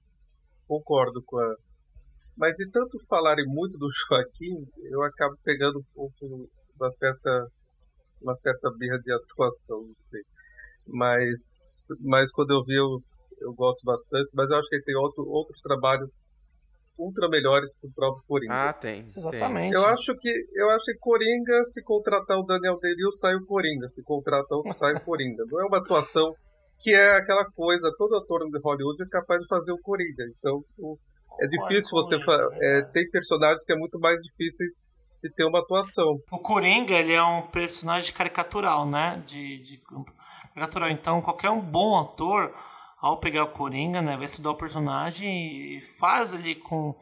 [0.66, 1.56] concordo com a.
[2.38, 7.48] Mas e tanto falarem muito do Joaquim, eu acabo pegando um pouco uma certa
[8.24, 10.22] uma certa birra de atuação, não sei.
[10.88, 13.00] Mas, mas quando eu vi, eu,
[13.42, 14.30] eu gosto bastante.
[14.34, 16.10] Mas eu acho que ele tem outro, outros trabalhos
[16.98, 18.70] ultra melhores que o próprio Coringa.
[18.70, 19.12] Ah, tem.
[19.16, 19.76] Exatamente.
[19.76, 23.88] Eu acho que eu acho que Coringa, se contratar o Daniel Day sai o Coringa.
[23.90, 25.44] Se contratar outro, sai o Coringa.
[25.48, 26.34] Não é uma atuação
[26.80, 30.26] que é aquela coisa, todo ator de Hollywood é capaz de fazer o Coringa.
[30.38, 30.98] Então, o,
[31.40, 32.48] é difícil você fazer.
[32.62, 34.74] É, tem personagens que é muito mais difíceis
[35.24, 36.22] de ter uma atuação.
[36.30, 39.24] O Coringa, ele é um personagem caricatural, né?
[39.26, 39.82] De, de
[40.54, 40.90] caricatural.
[40.90, 42.54] Então, qualquer um bom ator,
[43.02, 46.96] ao pegar o Coringa, né, vai estudar o personagem e faz ele com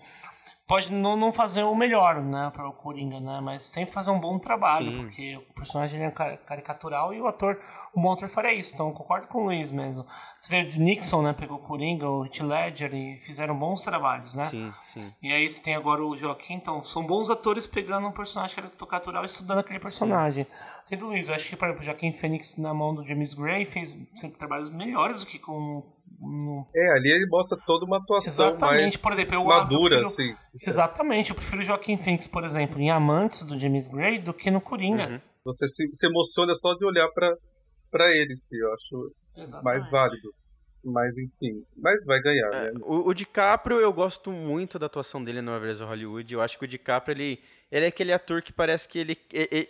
[0.71, 4.21] pode não, não fazer o melhor, né, para o Coringa, né, mas sempre fazer um
[4.21, 4.97] bom trabalho, Sim.
[4.99, 7.59] porque o personagem é caricatural e o ator,
[7.93, 10.05] o bom ator faria isso, então concordo com o Luiz mesmo.
[10.39, 14.33] Você vê o Nixon, né, pegou o Coringa, o Heath Ledger e fizeram bons trabalhos,
[14.33, 14.47] né?
[14.47, 15.13] Sim, sim.
[15.21, 19.23] E aí você tem agora o Joaquim, então são bons atores pegando um personagem caricatural
[19.23, 20.47] e estudando aquele personagem.
[20.87, 23.33] Tem do Luiz, eu acho que, por exemplo, o Joaquim Phoenix na mão do James
[23.33, 25.83] Gray fez sempre trabalhos melhores do que com.
[26.75, 30.07] É, ali ele mostra toda uma atuação Exatamente, por exemplo, eu madura, eu prefiro...
[30.07, 30.35] assim.
[30.61, 34.61] Exatamente, eu prefiro Joaquim Phoenix, por exemplo, em Amantes do James Gray do que no
[34.61, 35.07] Coringa.
[35.09, 35.21] Uhum.
[35.45, 39.63] Você se, se, emociona só de olhar para ele, sim, eu acho Exatamente.
[39.63, 40.29] mais válido.
[40.83, 42.79] Mas enfim, mas vai ganhar, é, né?
[42.81, 46.33] O, o DiCaprio, eu gosto muito da atuação dele no Everest Hollywood.
[46.33, 47.39] Eu acho que o DiCaprio, ele,
[47.71, 49.69] ele é aquele ator que parece que ele, ele, ele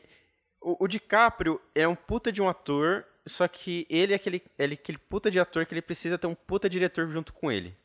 [0.62, 4.74] o, o DiCaprio é um puta de um ator só que ele é aquele, ele
[4.74, 7.76] é aquele puta de ator que ele precisa ter um puta diretor junto com ele.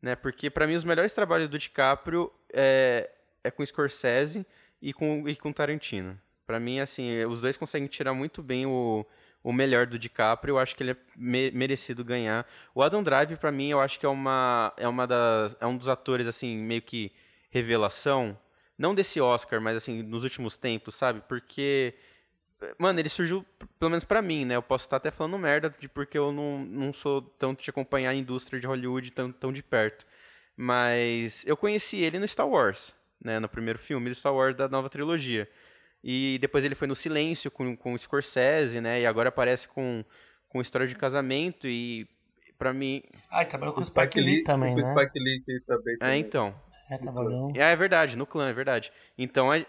[0.00, 0.16] Né?
[0.16, 3.10] Porque para mim os melhores trabalhos do DiCaprio é,
[3.44, 4.44] é com Scorsese
[4.80, 6.18] e com, e com Tarantino.
[6.44, 9.06] Para mim, assim, os dois conseguem tirar muito bem o,
[9.42, 10.54] o melhor do DiCaprio.
[10.54, 12.46] Eu acho que ele é me, merecido ganhar.
[12.74, 15.76] O Adam Drive, para mim, eu acho que é uma, é uma das, é um
[15.76, 17.12] dos atores assim meio que
[17.48, 18.36] revelação,
[18.76, 21.22] não desse Oscar, mas assim nos últimos tempos, sabe?
[21.28, 21.94] Porque
[22.78, 23.44] Mano, ele surgiu,
[23.78, 24.56] pelo menos pra mim, né?
[24.56, 28.10] Eu posso estar até falando merda, de porque eu não, não sou tanto de acompanhar
[28.10, 30.06] a indústria de Hollywood tão, tão de perto.
[30.56, 33.38] Mas eu conheci ele no Star Wars, né?
[33.38, 35.48] No primeiro filme do Star Wars da nova trilogia.
[36.04, 39.00] E depois ele foi no Silêncio com, com o Scorsese, né?
[39.00, 40.04] E agora aparece com,
[40.48, 42.08] com História de Casamento e
[42.58, 43.02] pra mim...
[43.30, 44.82] Ah, e trabalhou com o Spike Lee também, né?
[44.82, 45.96] O Spike Lee também.
[46.00, 46.54] É, então.
[46.90, 47.52] É, trabalhou...
[47.54, 48.92] É, é verdade, no clã, é verdade.
[49.16, 49.64] Então, a,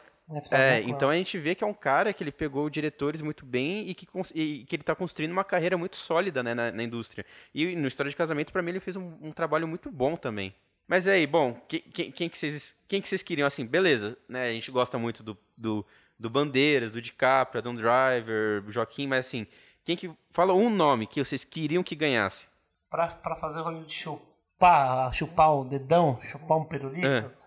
[0.51, 3.89] é, então a gente vê que é um cara que ele pegou diretores muito bem
[3.89, 7.25] e que, e que ele está construindo uma carreira muito sólida né, na, na, indústria.
[7.53, 10.55] E no História de Casamento, para mim, ele fez um, um, trabalho muito bom também.
[10.87, 13.45] Mas aí, bom, que, que, quem, que vocês, quem que vocês queriam?
[13.45, 14.49] Assim, beleza, né?
[14.49, 15.85] A gente gosta muito do, do,
[16.17, 19.45] do Bandeiras, do DiCaprio, Don Driver, Joaquim, mas assim,
[19.83, 20.09] quem que...
[20.31, 22.47] Fala um nome que vocês queriam que ganhasse.
[22.89, 27.05] Para fazer o rolê de chupar, chupar o dedão, chupar um pirulito...
[27.05, 27.42] É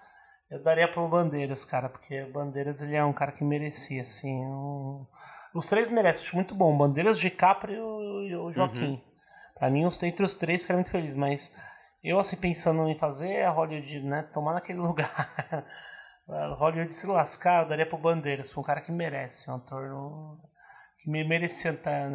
[0.51, 4.33] eu daria pro Bandeiras, cara, porque o Bandeiras ele é um cara que merecia, assim.
[4.33, 5.07] Um...
[5.55, 6.77] Os três merecem, acho muito bom.
[6.77, 8.93] Bandeiras, DiCaprio e o Joaquim.
[8.93, 9.03] Uhum.
[9.59, 11.53] Pra mim, os, entre os três, ficaria muito feliz, mas
[12.03, 15.67] eu, assim, pensando em fazer a Hollywood, né, tomar naquele lugar.
[16.59, 20.39] Hollywood se lascar, eu daria pro Bandeiras, pra um cara que merece, um ator
[20.99, 22.09] que merecia tá,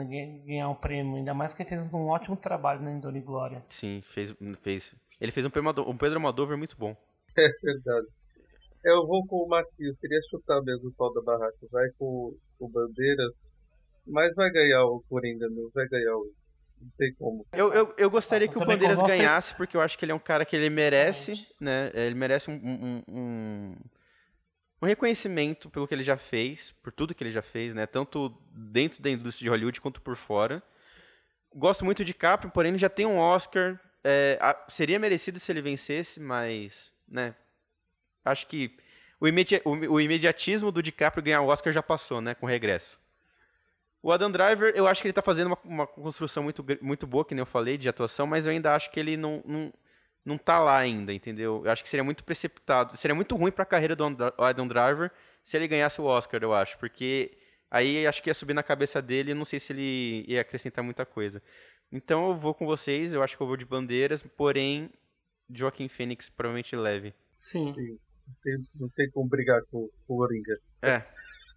[0.45, 3.21] ganhar um prêmio, ainda mais que ele fez um ótimo trabalho né, em Dona e
[3.21, 3.63] Glória.
[3.69, 4.95] Sim, fez, fez.
[5.19, 6.95] Ele fez um, um Pedro Almodóvar muito bom.
[7.38, 8.07] É verdade.
[8.84, 11.57] Eu vou com o Matheus, queria chutar mesmo o pau da barraca.
[11.71, 13.36] Vai com o Bandeiras,
[14.07, 15.69] mas vai ganhar o Coringa, meu.
[15.73, 16.32] Vai ganhar o.
[16.82, 17.45] Não sei como.
[17.53, 20.19] Eu, eu, eu gostaria que o Bandeiras ganhasse, porque eu acho que ele é um
[20.19, 21.91] cara que ele merece, né?
[21.93, 23.75] Ele merece um, um, um,
[24.82, 27.86] um reconhecimento pelo que ele já fez, por tudo que ele já fez, né?
[27.86, 30.63] Tanto dentro da indústria de Hollywood quanto por fora.
[31.53, 33.79] Gosto muito de Capri, porém ele já tem um Oscar.
[34.03, 37.36] É, seria merecido se ele vencesse, mas, né?
[38.24, 38.76] Acho que
[39.22, 42.99] o, imedi o, imediatismo do DiCaprio ganhar o Oscar já passou, né, com o regresso.
[44.01, 47.24] O Adam Driver, eu acho que ele está fazendo uma, uma, construção muito, muito boa,
[47.24, 49.72] que nem eu falei, de atuação, mas eu ainda acho que ele não, não,
[50.26, 51.61] não tá lá ainda, entendeu?
[51.63, 54.03] Eu acho que seria muito precipitado, seria muito ruim para a carreira do
[54.39, 55.11] Adam Driver
[55.43, 57.38] se ele ganhasse o Oscar, eu acho, porque
[57.69, 60.84] aí acho que ia subir na cabeça dele e não sei se ele ia acrescentar
[60.84, 61.43] muita coisa.
[61.91, 64.89] Então eu vou com vocês, eu acho que eu vou de bandeiras, porém
[65.47, 67.13] Joaquim Phoenix provavelmente leve.
[67.38, 67.72] Sim.
[67.76, 68.11] Sim
[68.43, 70.59] tem, não tem como brigar com, com o Oringa.
[70.82, 71.03] É.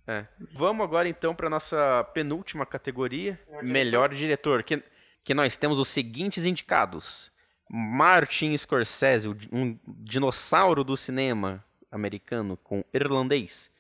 [0.07, 0.27] É.
[0.53, 4.83] Vamos agora então para nossa penúltima categoria, melhor diretor, que,
[5.23, 7.33] que nós temos os seguintes indicados:
[7.71, 13.71] Martin Scorsese, um dinossauro do cinema americano com irlandês,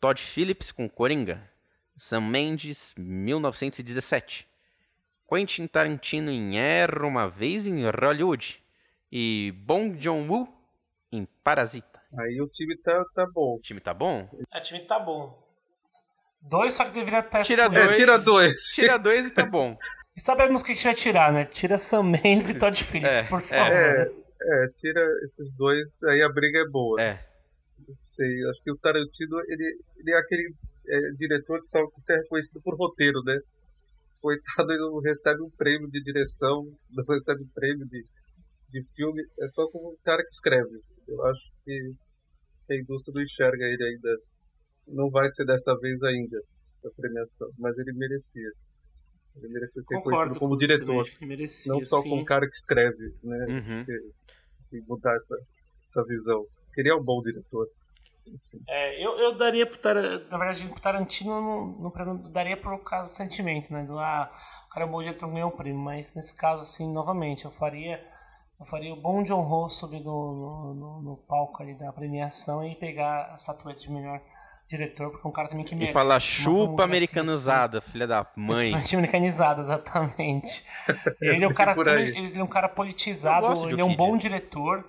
[0.00, 1.48] Todd Phillips com Coringa,
[1.96, 4.48] Sam Mendes 1917,
[5.28, 8.60] Quentin Tarantino em Era uma vez em Hollywood
[9.12, 10.48] e Bong Joon-woo
[11.12, 11.89] em Parasita.
[12.18, 13.56] Aí o time tá, tá bom.
[13.56, 14.28] O time tá bom?
[14.52, 15.38] É, o time tá bom.
[16.42, 18.60] Dois, só que deveria estar tira dois, é, tira dois.
[18.74, 19.76] Tira dois e tá bom.
[20.16, 21.44] E sabemos que a gente vai tirar, né?
[21.44, 23.72] Tira Sam Mendes e Todd Phillips, é, por favor.
[23.72, 27.00] É, é, tira esses dois, aí a briga é boa.
[27.00, 27.24] É.
[27.86, 30.54] Não sei, acho que o Tarantino, ele, ele é aquele
[30.88, 33.38] é, diretor que só é reconhecido por roteiro, né?
[34.20, 38.04] Coitado, ele não recebe um prêmio de direção, não recebe um prêmio de,
[38.70, 40.80] de filme, é só como um cara que escreve.
[41.10, 41.94] Eu acho que
[42.70, 44.18] a indústria não enxerga ele ainda.
[44.86, 46.40] Não vai ser dessa vez ainda
[46.84, 48.50] a premiação, mas ele merecia.
[49.36, 51.08] Ele merecia ser Concordo conhecido como diretor.
[51.20, 52.10] Merecia, não só sim.
[52.10, 53.46] como cara que escreve, né?
[53.48, 53.86] Uhum.
[54.72, 55.36] E mudar essa,
[55.88, 56.46] essa visão.
[56.74, 57.68] Queria um bom diretor.
[58.68, 63.10] É, eu, eu daria pro Tarantino, na verdade, pro Tarantino não, não daria por causa
[63.10, 63.84] do sentimento, né?
[63.84, 64.30] Do ah,
[64.66, 67.50] o cara é um bom diretor ganhou um prêmio, mas nesse caso, assim, novamente, eu
[67.50, 68.00] faria
[68.60, 72.74] eu faria o bom John Ho subir no, no, no, palco ali da premiação e
[72.74, 74.20] pegar a estatueta de melhor
[74.68, 75.90] diretor, porque é um cara também que merece.
[75.90, 77.90] E falar chupa americanizada, assim.
[77.90, 78.74] filha da mãe.
[78.94, 80.62] americanizada, exatamente.
[81.22, 84.86] ele é um cara, ele é um cara politizado, ele é um bom diretor.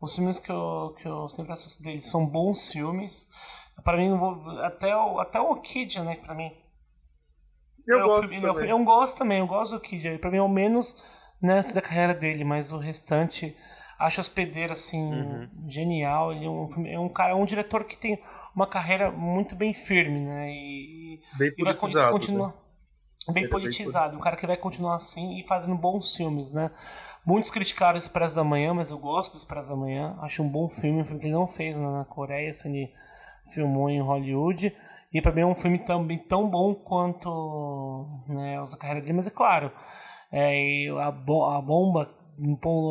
[0.00, 3.26] Os filmes que eu, que eu sempre assisto dele são bons filmes.
[3.82, 4.10] Para mim,
[4.62, 6.52] até o, até o Kid, né, para mim.
[7.86, 8.70] Eu, é gosto filme, também.
[8.70, 10.18] eu gosto também, eu gosto do Kid.
[10.18, 13.56] Para mim é o menos nessa da carreira dele, mas o restante
[13.98, 15.48] acho hospedeiro assim uhum.
[15.68, 16.32] genial.
[16.32, 18.20] Ele é um, é um cara, é um diretor que tem
[18.54, 20.50] uma carreira muito bem firme, né?
[20.50, 22.54] E, bem e vai continuar né?
[23.32, 24.18] bem politizado, bem...
[24.18, 26.70] um cara que vai continuar assim e fazendo bons filmes, né?
[27.24, 30.14] Muitos criticaram o Expresso da Manhã, mas eu gosto do Expresso da Manhã.
[30.20, 32.92] Acho um bom filme, um filme que ele não fez na Coreia, assim, ele
[33.48, 34.74] filmou em Hollywood.
[35.12, 39.26] E para mim é um filme também tão bom quanto né, a carreira dele, mas
[39.26, 39.72] é claro,
[40.36, 42.12] é, a, bo a bomba,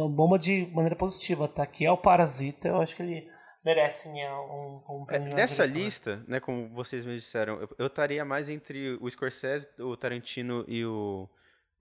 [0.10, 1.66] bomba de maneira positiva, tá?
[1.66, 3.30] Que é o Parasita, eu acho que ele
[3.66, 5.34] merecem um, um prêmio.
[5.34, 9.68] É, nessa lista, né, como vocês me disseram, eu, eu estaria mais entre o Scorsese,
[9.78, 11.30] o Tarantino e o,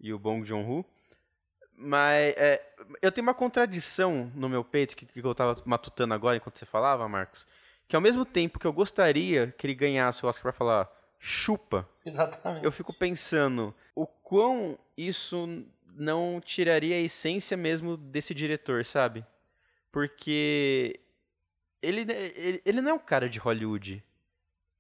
[0.00, 0.84] e o Bong Joon-ho.
[1.76, 2.60] Mas é,
[3.00, 6.66] eu tenho uma contradição no meu peito, que, que eu estava matutando agora enquanto você
[6.66, 7.46] falava, Marcos,
[7.86, 11.88] que ao mesmo tempo que eu gostaria que ele ganhasse o Oscar para falar chupa,
[12.04, 12.64] Exatamente.
[12.64, 15.64] eu fico pensando o quão isso
[15.94, 19.24] não tiraria a essência mesmo desse diretor, sabe?
[19.92, 20.98] Porque
[21.80, 24.02] ele, ele, ele não é um cara de Hollywood,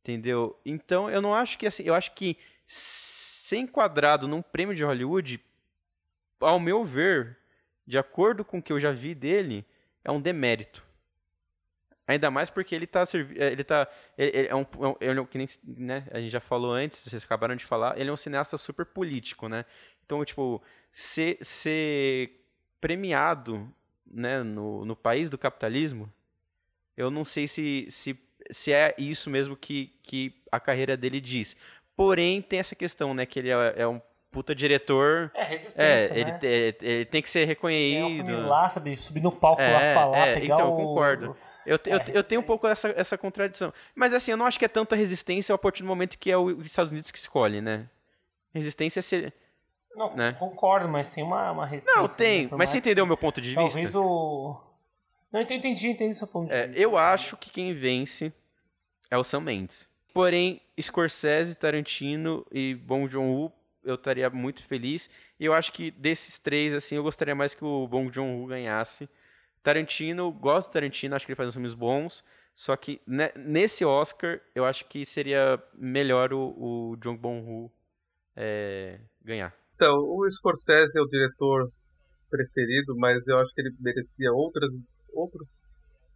[0.00, 0.58] entendeu?
[0.66, 2.36] Então eu não acho que assim, eu acho que
[2.66, 5.40] ser enquadrado num prêmio de Hollywood,
[6.40, 7.38] ao meu ver,
[7.86, 9.64] de acordo com o que eu já vi dele,
[10.02, 10.84] é um demérito.
[12.06, 13.02] Ainda mais porque ele está
[13.36, 13.88] é, ele tá
[14.18, 14.66] ele, é um,
[15.00, 17.98] ele é um que nem, né, a gente já falou antes, vocês acabaram de falar,
[17.98, 19.64] ele é um cineasta super político, né?
[20.04, 22.44] Então, tipo, ser, ser
[22.80, 23.72] premiado,
[24.04, 26.12] né, no, no país do capitalismo,
[26.96, 28.18] eu não sei se, se,
[28.50, 31.56] se é isso mesmo que, que a carreira dele diz.
[31.96, 34.00] Porém, tem essa questão, né, que ele é, é um
[34.32, 35.30] puta diretor.
[35.34, 36.38] É, resistência, é, né?
[36.42, 38.32] ele, é, ele tem que ser reconhecido.
[38.32, 40.80] É, lá, sabe, subir no palco é, lá, falar, é, pegar então, o...
[40.80, 41.36] eu concordo.
[41.64, 43.72] Eu, eu, é, eu tenho um pouco essa, essa contradição.
[43.94, 46.36] Mas assim, eu não acho que é tanta resistência a partir do momento que é
[46.36, 47.88] os Estados Unidos que escolhe, né?
[48.52, 49.32] Resistência é ser...
[49.94, 50.34] Não, né?
[50.38, 52.00] concordo, mas tem uma, uma resistência.
[52.00, 52.50] Não, tem, né?
[52.52, 53.92] mas você entendeu o meu ponto de talvez vista?
[53.92, 54.58] Talvez o...
[55.30, 56.80] Não, entendi, entendi, entendi seu ponto de é, vista.
[56.80, 58.32] Eu acho que quem vence
[59.10, 59.86] é o Sam Mendes.
[60.14, 63.52] Porém, Scorsese, Tarantino e Bong Joon-ho,
[63.84, 65.10] eu estaria muito feliz.
[65.38, 69.08] E eu acho que desses três, assim, eu gostaria mais que o Bong Joon-ho ganhasse.
[69.62, 72.24] Tarantino, gosto do Tarantino, acho que ele faz uns filmes bons.
[72.54, 77.72] Só que né, nesse Oscar, eu acho que seria melhor o, o John Bong-ho
[78.36, 79.54] é, ganhar.
[79.74, 81.70] Então, o Scorsese é o diretor
[82.30, 84.70] preferido, mas eu acho que ele merecia outras,
[85.12, 85.48] outros.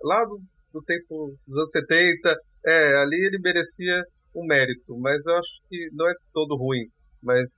[0.03, 0.41] Lá do,
[0.73, 2.35] do tempo dos anos 70,
[2.67, 4.03] é, ali ele merecia
[4.35, 6.87] um mérito, mas eu acho que não é todo ruim.
[7.23, 7.51] Mas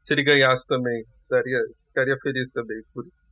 [0.00, 3.26] se ele ganhasse também, daria, ficaria feliz também por isso.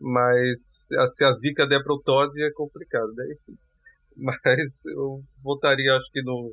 [0.00, 3.24] Mas se a zica der pro Todd é complicado, né?
[4.16, 4.38] Mas
[4.84, 6.52] eu votaria, acho que no.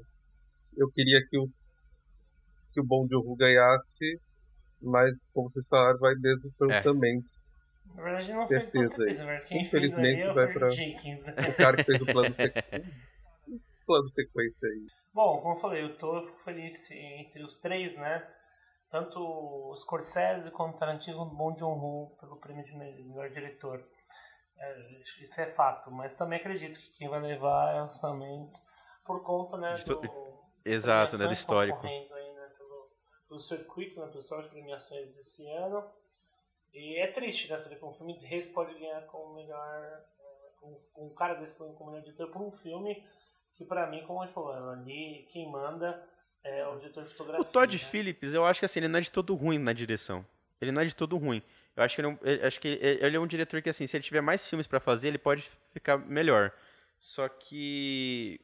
[0.78, 1.50] Eu queria que o,
[2.72, 4.18] que o Bom Joon ganhasse,
[4.82, 6.82] mas como vocês falaram, vai mesmo pelo é.
[6.82, 7.46] Sam Mendes.
[7.96, 12.02] Na verdade, não fez certeza, mas quem Infelizmente, fez vai para o cara que fez
[12.02, 12.54] o plano, sequ...
[13.86, 14.88] plano sequência aí.
[15.14, 18.26] Bom, como eu falei, eu tô feliz entre os três, né?
[18.90, 23.88] Tanto Scorsese quanto o Tarantino quanto Bong Joon-ho pelo prêmio de melhor diretor.
[24.58, 28.62] É, isso é fato, mas também acredito que quem vai levar é o Sam Mendes
[29.06, 30.02] por conta, né, do,
[30.66, 31.86] Exato, né, do histórico.
[31.86, 32.92] Aí, né, pelo,
[33.28, 35.90] pelo circuito, né, pelo histórico de premiações desse ano.
[36.74, 40.04] E é triste, né, saber que um filme desse pode ganhar como melhor
[40.62, 43.08] um, um cara desse como melhor diretor por um filme
[43.56, 46.02] que para mim, como a gente falou, ali quem manda
[46.44, 47.42] é o diretor de fotografia.
[47.42, 47.84] O Todd né?
[47.84, 50.26] Phillips, eu acho que assim, ele não é de todo ruim na direção.
[50.62, 51.42] Ele não é de todo ruim.
[51.76, 53.96] Eu acho que ele é um, acho que ele é um diretor que assim, se
[53.96, 56.52] ele tiver mais filmes para fazer, ele pode ficar melhor.
[57.00, 58.40] Só que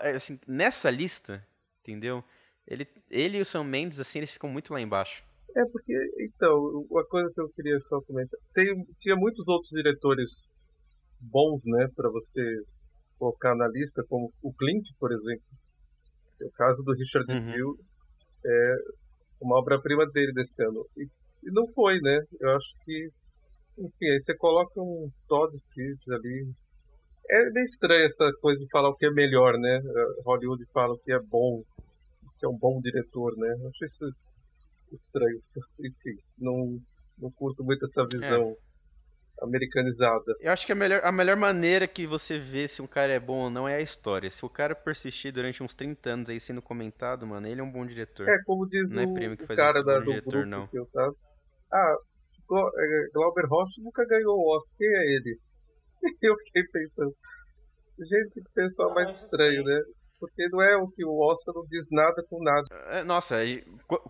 [0.00, 1.46] é, assim, nessa lista,
[1.80, 2.22] entendeu?
[2.66, 5.24] Ele, ele e o Sam Mendes assim, eles ficam muito lá embaixo.
[5.56, 8.38] É porque, então, uma coisa que eu queria só comentar.
[8.54, 8.66] Tem,
[8.98, 10.48] tinha muitos outros diretores
[11.20, 12.40] bons, né, para você
[13.18, 15.44] colocar na lista, como o Clint, por exemplo.
[16.42, 17.48] O caso do Richard uhum.
[17.48, 17.74] Gill
[18.44, 18.74] é
[19.40, 20.84] uma obra-prima dele desse ano.
[20.96, 22.18] E, e, não foi, né?
[22.40, 23.08] Eu acho que,
[23.78, 26.52] enfim, aí você coloca um Todd Phillips ali.
[27.30, 29.80] É meio estranho essa coisa de falar o que é melhor, né?
[30.24, 31.62] Hollywood fala o que é bom,
[32.38, 33.54] que é um bom diretor, né?
[33.60, 34.06] Eu acho isso
[34.92, 35.40] estranho.
[35.78, 36.78] Enfim, não,
[37.18, 38.69] não curto muito essa visão é.
[39.42, 40.34] Americanizada.
[40.40, 43.20] Eu acho que a melhor, a melhor maneira que você vê se um cara é
[43.20, 44.30] bom ou não é a história.
[44.30, 47.70] Se o cara persistir durante uns 30 anos aí sendo comentado, mano, ele é um
[47.70, 48.28] bom diretor.
[48.28, 50.66] É, como diz não é o, é prêmio que faz cara da, do diretor, não.
[50.66, 51.14] Que eu tava...
[51.72, 51.96] Ah,
[52.52, 54.74] é, Glauber Rocha nunca ganhou o Oscar.
[54.76, 55.38] Quem é ele?
[56.22, 57.14] Eu fiquei pensando.
[57.98, 59.80] Gente, que pessoal mais estranho, né?
[60.18, 62.66] Porque não é o que o Oscar não diz nada com nada.
[62.90, 63.36] É, nossa,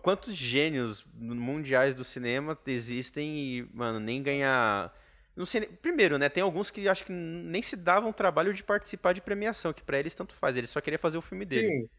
[0.01, 4.93] quantos gênios mundiais do cinema existem e, mano, nem ganhar.
[5.35, 6.27] Não sei, primeiro, né?
[6.29, 9.97] Tem alguns que acho que nem se davam trabalho de participar de premiação, que para
[9.97, 11.67] eles tanto faz, eles só queriam fazer o filme dele.
[11.67, 11.89] Sim.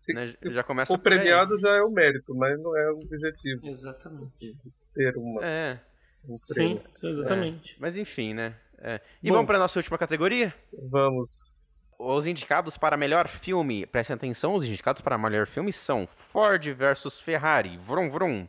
[0.00, 0.34] Se, né?
[0.42, 3.64] Já começa o premiado já é o mérito, mas não é o objetivo.
[3.64, 4.56] Exatamente.
[4.94, 5.40] Ter uma.
[5.44, 5.80] É.
[6.28, 7.74] Um Sim, exatamente.
[7.74, 7.76] É.
[7.78, 8.56] Mas enfim, né?
[8.78, 9.00] É.
[9.22, 10.52] E Bom, vamos para nossa última categoria?
[10.90, 11.62] Vamos.
[11.96, 17.20] Os indicados para melhor filme, prestem atenção, os indicados para melhor filme são Ford vs
[17.20, 18.48] Ferrari, Vrum Vrum,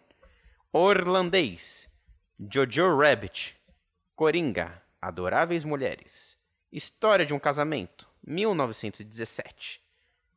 [0.71, 1.88] Orlandês,
[2.51, 3.55] Jojo Rabbit,
[4.16, 6.38] Coringa, Adoráveis Mulheres,
[6.72, 9.82] História de um Casamento, 1917.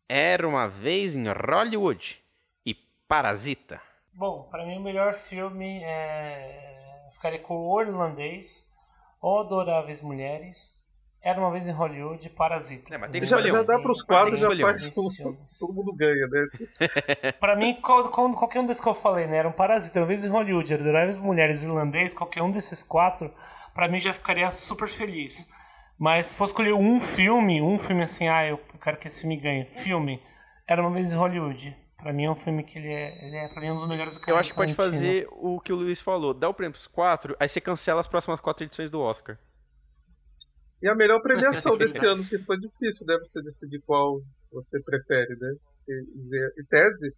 [0.09, 2.19] Era uma vez em Hollywood
[2.65, 3.79] e Parasita.
[4.15, 7.07] Bom, para mim o melhor filme é.
[7.13, 8.73] Ficaria com o Irlandês,
[9.21, 10.76] O Adoráveis Mulheres,
[11.29, 12.95] Era uma vez em Hollywood Parasita.
[12.95, 13.65] É, mas tem que Já, escolher já um.
[13.65, 16.47] dá pros Tem quatro, já faz tudo, todo mundo ganha, né?
[17.41, 19.39] Pra mim, qual- qual- qualquer um desses que eu falei, né?
[19.39, 23.33] Era um Parasita, uma vez em Hollywood, Adoráveis Mulheres, Irlandês, qualquer um desses quatro,
[23.75, 25.49] pra mim já ficaria super feliz.
[25.99, 29.37] Mas se fosse escolher um filme, um filme assim, ah, eu quero que esse filme
[29.37, 29.65] ganhe.
[29.65, 30.23] Filme,
[30.69, 31.77] Era uma vez em Hollywood.
[31.97, 34.17] Pra mim é um filme que ele é, ele é pra mim, um dos melhores
[34.17, 36.33] do Eu acho que pode fazer o que o Luiz falou.
[36.35, 39.37] Dá o prêmio pros quatro, aí você cancela as próximas quatro edições do Oscar.
[40.83, 43.19] E a melhor premiação desse ano, que foi difícil, né?
[43.21, 44.21] Você decidir qual
[44.53, 45.55] você prefere, né?
[45.89, 47.15] E, em tese,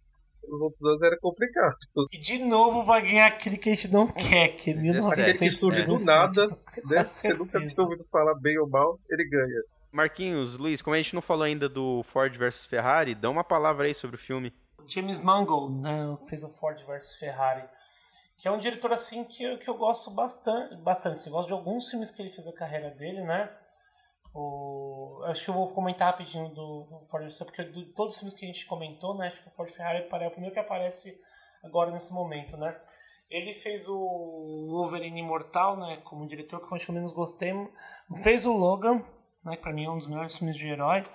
[0.47, 1.75] os outros anos era complicado.
[2.13, 4.81] E de novo vai ganhar aquele que a gente não quer, que é Aquele que
[4.81, 5.55] 1917.
[5.55, 6.45] surge do nada,
[6.89, 7.03] Né?
[7.03, 9.61] Você nunca tinha ouvido falar bem ou mal, ele ganha.
[9.91, 13.87] Marquinhos, Luiz, como a gente não falou ainda do Ford versus Ferrari, dá uma palavra
[13.87, 14.53] aí sobre o filme.
[14.87, 17.63] James Mangold, né, fez o Ford vs Ferrari,
[18.39, 21.15] que é um diretor assim que, eu- que eu gosto bastante, bastante.
[21.15, 23.49] Assim, gosto de alguns filmes que ele fez a carreira dele, né?
[24.33, 28.19] O, acho que eu vou comentar rapidinho do, do Ford vs porque de todos os
[28.19, 30.59] filmes que a gente comentou, né, acho que o Ford Ferrari é o primeiro que
[30.59, 31.19] aparece
[31.63, 32.79] agora nesse momento, né?
[33.29, 37.53] Ele fez o Wolverine Imortal, né, como diretor que eu acho que eu menos gostei.
[38.23, 39.03] Fez o Logan,
[39.43, 41.05] né, que mim é um dos melhores filmes de herói.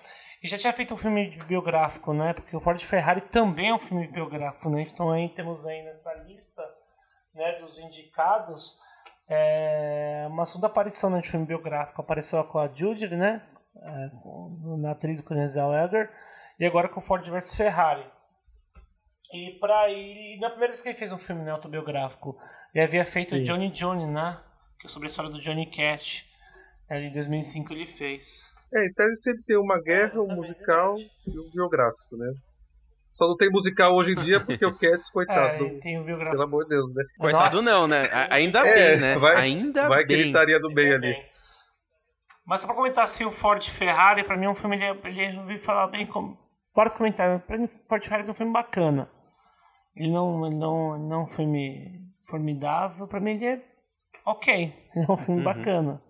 [0.43, 2.33] E já tinha feito um filme biográfico, né?
[2.35, 4.83] Porque o Ford Ferrari também é um filme biográfico, né?
[4.83, 6.63] Então aí temos aí nessa lista
[7.35, 8.79] né, dos indicados
[9.29, 12.01] é, uma segunda aparição né, de filme biográfico.
[12.01, 13.43] Apareceu com a Judy, né?
[13.77, 16.11] É, com- na atriz com Zellweger.
[16.59, 18.05] E agora com o Ford vs Ferrari.
[19.33, 22.37] E para ele, na primeira vez que ele fez um filme né, autobiográfico,
[22.75, 24.39] ele havia feito Johnny Johnny, né?
[24.79, 26.25] Que é sobre a história do Johnny Cash.
[26.89, 28.53] Ali em 2005 ele fez.
[28.73, 32.33] É, em tese sempre tem uma guerra, um musical e um biográfico, né?
[33.15, 35.65] Só não tem musical hoje em dia porque o Cats, É, coitado.
[35.67, 36.43] e tem o Pelo biográfico.
[36.43, 37.05] amor de Deus, né?
[37.19, 37.71] Coitado Nossa.
[37.71, 38.09] não, né?
[38.31, 39.19] Ainda É, bem, né?
[39.19, 40.19] vai- Ainda Vai que bem.
[40.19, 41.13] ele estaria no meio Bem.
[41.13, 41.23] ali.
[42.47, 45.01] Mas só pra comentar assim, o Ford Ferrari, pra mim é um filme, ele, é-
[45.09, 46.37] ele é- eu ouvi falar bem, com
[46.77, 49.09] vários comentários, pra mim Ford Ferrari é um filme bacana.
[49.97, 53.63] Ele não, ele não, não é um filme formidável, pra mim ele é
[54.27, 56.03] ok, ele é um filme bacana.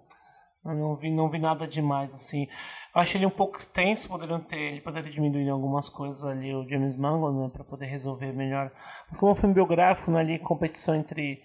[0.64, 2.46] Eu não vi, não vi nada demais, assim.
[2.94, 6.66] Eu achei ele um pouco extenso, poderiam ter, ele poderia diminuir algumas coisas ali, o
[6.66, 8.70] James Mangold, né, pra poder resolver melhor.
[9.08, 11.42] Mas como é um filme biográfico, né, ali, competição entre,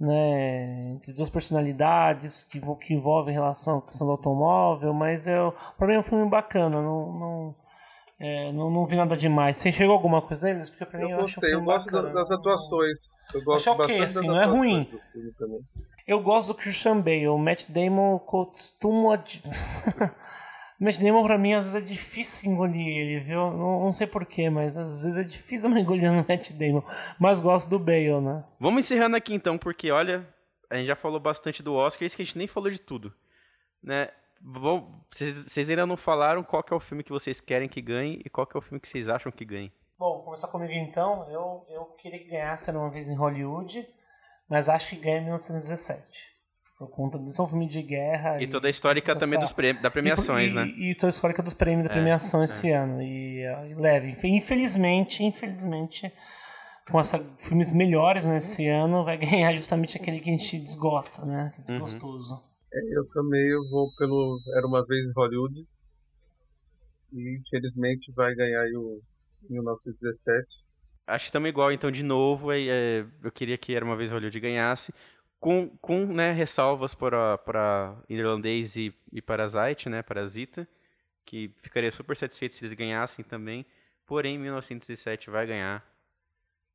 [0.00, 5.54] né, entre duas personalidades, que, que envolve relação com a questão do automóvel, mas eu,
[5.78, 7.54] pra mim é um filme bacana, não, não,
[8.18, 9.58] é, não, não vi nada demais.
[9.58, 10.70] Você enxergou alguma coisa deles?
[10.70, 12.14] Porque pra mim eu, Eu acho um gostei, eu filme gosto bacana.
[12.14, 12.98] das, atuações.
[13.32, 14.88] Eu gosto Acho ok, bastante assim, não é ruim.
[16.06, 17.28] Eu gosto do Christian Bale.
[17.28, 19.16] O Matt Damon costuma.
[20.78, 23.50] Matt Damon pra mim às vezes é difícil engolir ele, viu?
[23.50, 26.82] Não, não sei porquê, mas às vezes é difícil eu engolir no Matt Damon.
[27.18, 28.44] Mas gosto do Bale, né?
[28.60, 30.28] Vamos encerrando aqui então, porque olha,
[30.70, 33.12] a gente já falou bastante do Oscar, isso que a gente nem falou de tudo.
[33.82, 34.08] Né?
[35.10, 38.46] Vocês ainda não falaram qual é o filme que vocês querem que ganhe e qual
[38.46, 39.72] que é o filme que vocês acham que ganhe.
[39.98, 41.26] Bom, começar comigo então.
[41.30, 43.88] Eu, eu queria que ganhasse Era uma vez em Hollywood,
[44.48, 46.02] mas acho que ganha em 1917.
[46.78, 48.40] Por conta de ser um filme de guerra.
[48.42, 50.66] E toda a histórica essa- também dos prêmios, da premiações, e, né?
[50.66, 53.00] E, e toda a histórica dos prêmios da premiação esse ano.
[53.02, 54.08] E, eh, leve.
[54.10, 56.12] Infe- Infelizmente, infelizmente,
[56.90, 59.16] com essa, filmes melhores nesse ano, vai
[59.46, 61.50] ganhar justamente aquele que a gente desgosta, né?
[61.54, 62.34] Que é desgostoso.
[62.70, 65.66] É, eu também eu vou pelo Era Uma Vez em Hollywood.
[67.12, 69.00] E infelizmente vai ganhar aí o
[69.48, 70.46] 1917.
[71.06, 74.10] Acho que estamos igual, então, de novo, é, é, eu queria que Era Uma Vez
[74.10, 74.92] Hollywood ganhasse,
[75.38, 80.66] com, com né, ressalvas para, para irlandês e, e Parasite, né, Parasita,
[81.24, 83.64] que ficaria super satisfeito se eles ganhassem também,
[84.04, 85.84] porém 1917 vai ganhar.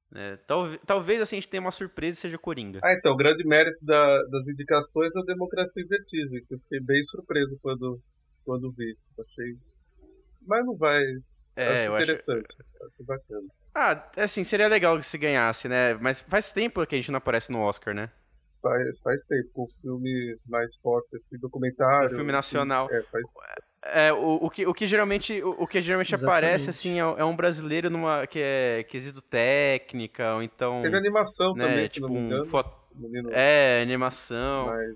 [0.10, 0.38] né.
[0.48, 2.80] talvez, talvez assim a gente tenha uma surpresa e seja Coringa.
[2.84, 6.60] Ah, então, o grande mérito da- das indicações é a Democracia em Vertigem, que eu
[6.60, 8.00] fiquei bem surpreso quando,
[8.46, 8.96] quando vi.
[9.20, 9.58] Achei.
[10.48, 11.02] Mas não vai.
[11.56, 12.12] É, eu acho.
[12.12, 12.48] interessante.
[12.82, 13.48] Acho bacana.
[13.74, 15.94] Ah, assim, seria legal que se ganhasse, né?
[15.96, 18.10] Mas faz tempo que a gente não aparece no Oscar, né?
[18.62, 22.12] Faz, faz tempo, um filme mais forte, assim, documentário.
[22.14, 22.88] Um filme nacional.
[22.92, 23.24] É, faz,
[23.84, 26.46] É, o, o, que, o que geralmente, o, o que geralmente Exatamente.
[26.46, 31.54] aparece, assim, é, é um brasileiro numa, que é quesito técnica, ou então, teve animação
[31.56, 32.72] né, também, se tipo não me um foto...
[32.96, 34.68] o menino, É, animação.
[34.68, 34.96] mas,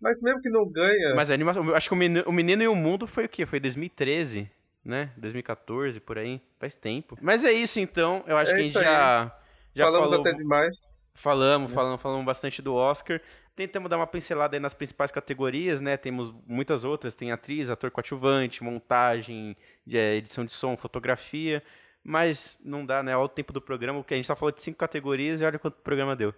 [0.00, 2.68] mas mesmo que não ganha, Mas a animação, acho que o menino, o menino e
[2.68, 3.46] o Mundo foi o quê?
[3.46, 4.50] Foi 2013,
[4.88, 5.12] né?
[5.18, 6.40] 2014, por aí.
[6.58, 7.16] Faz tempo.
[7.20, 8.24] Mas é isso, então.
[8.26, 9.38] Eu acho É que a gente já,
[9.74, 10.76] já falamos falou, até demais.
[11.14, 13.20] Falamos, falamos, falamos bastante do Oscar.
[13.54, 15.96] Tentamos dar uma pincelada aí nas principais categorias, né?
[15.96, 19.56] Temos muitas outras, tem atriz, ator coadjuvante, montagem,
[19.90, 21.62] é, edição de som, fotografia,
[22.02, 23.14] mas não dá, né?
[23.14, 25.58] Olha o tempo do programa, porque a gente tá falando de cinco categorias e olha
[25.58, 26.32] quanto o programa deu.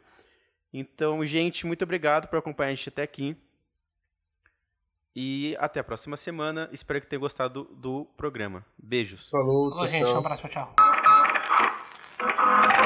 [0.73, 3.37] Então, gente, muito obrigado por acompanhar a gente até aqui.
[5.15, 6.69] E até a próxima semana.
[6.73, 8.65] Espero que tenham gostado do, programa.
[8.79, 9.29] Beijos.
[9.29, 10.11] Falou, Falou gente.
[10.11, 10.49] Um abraço.
[10.49, 12.80] Tchau, tchau.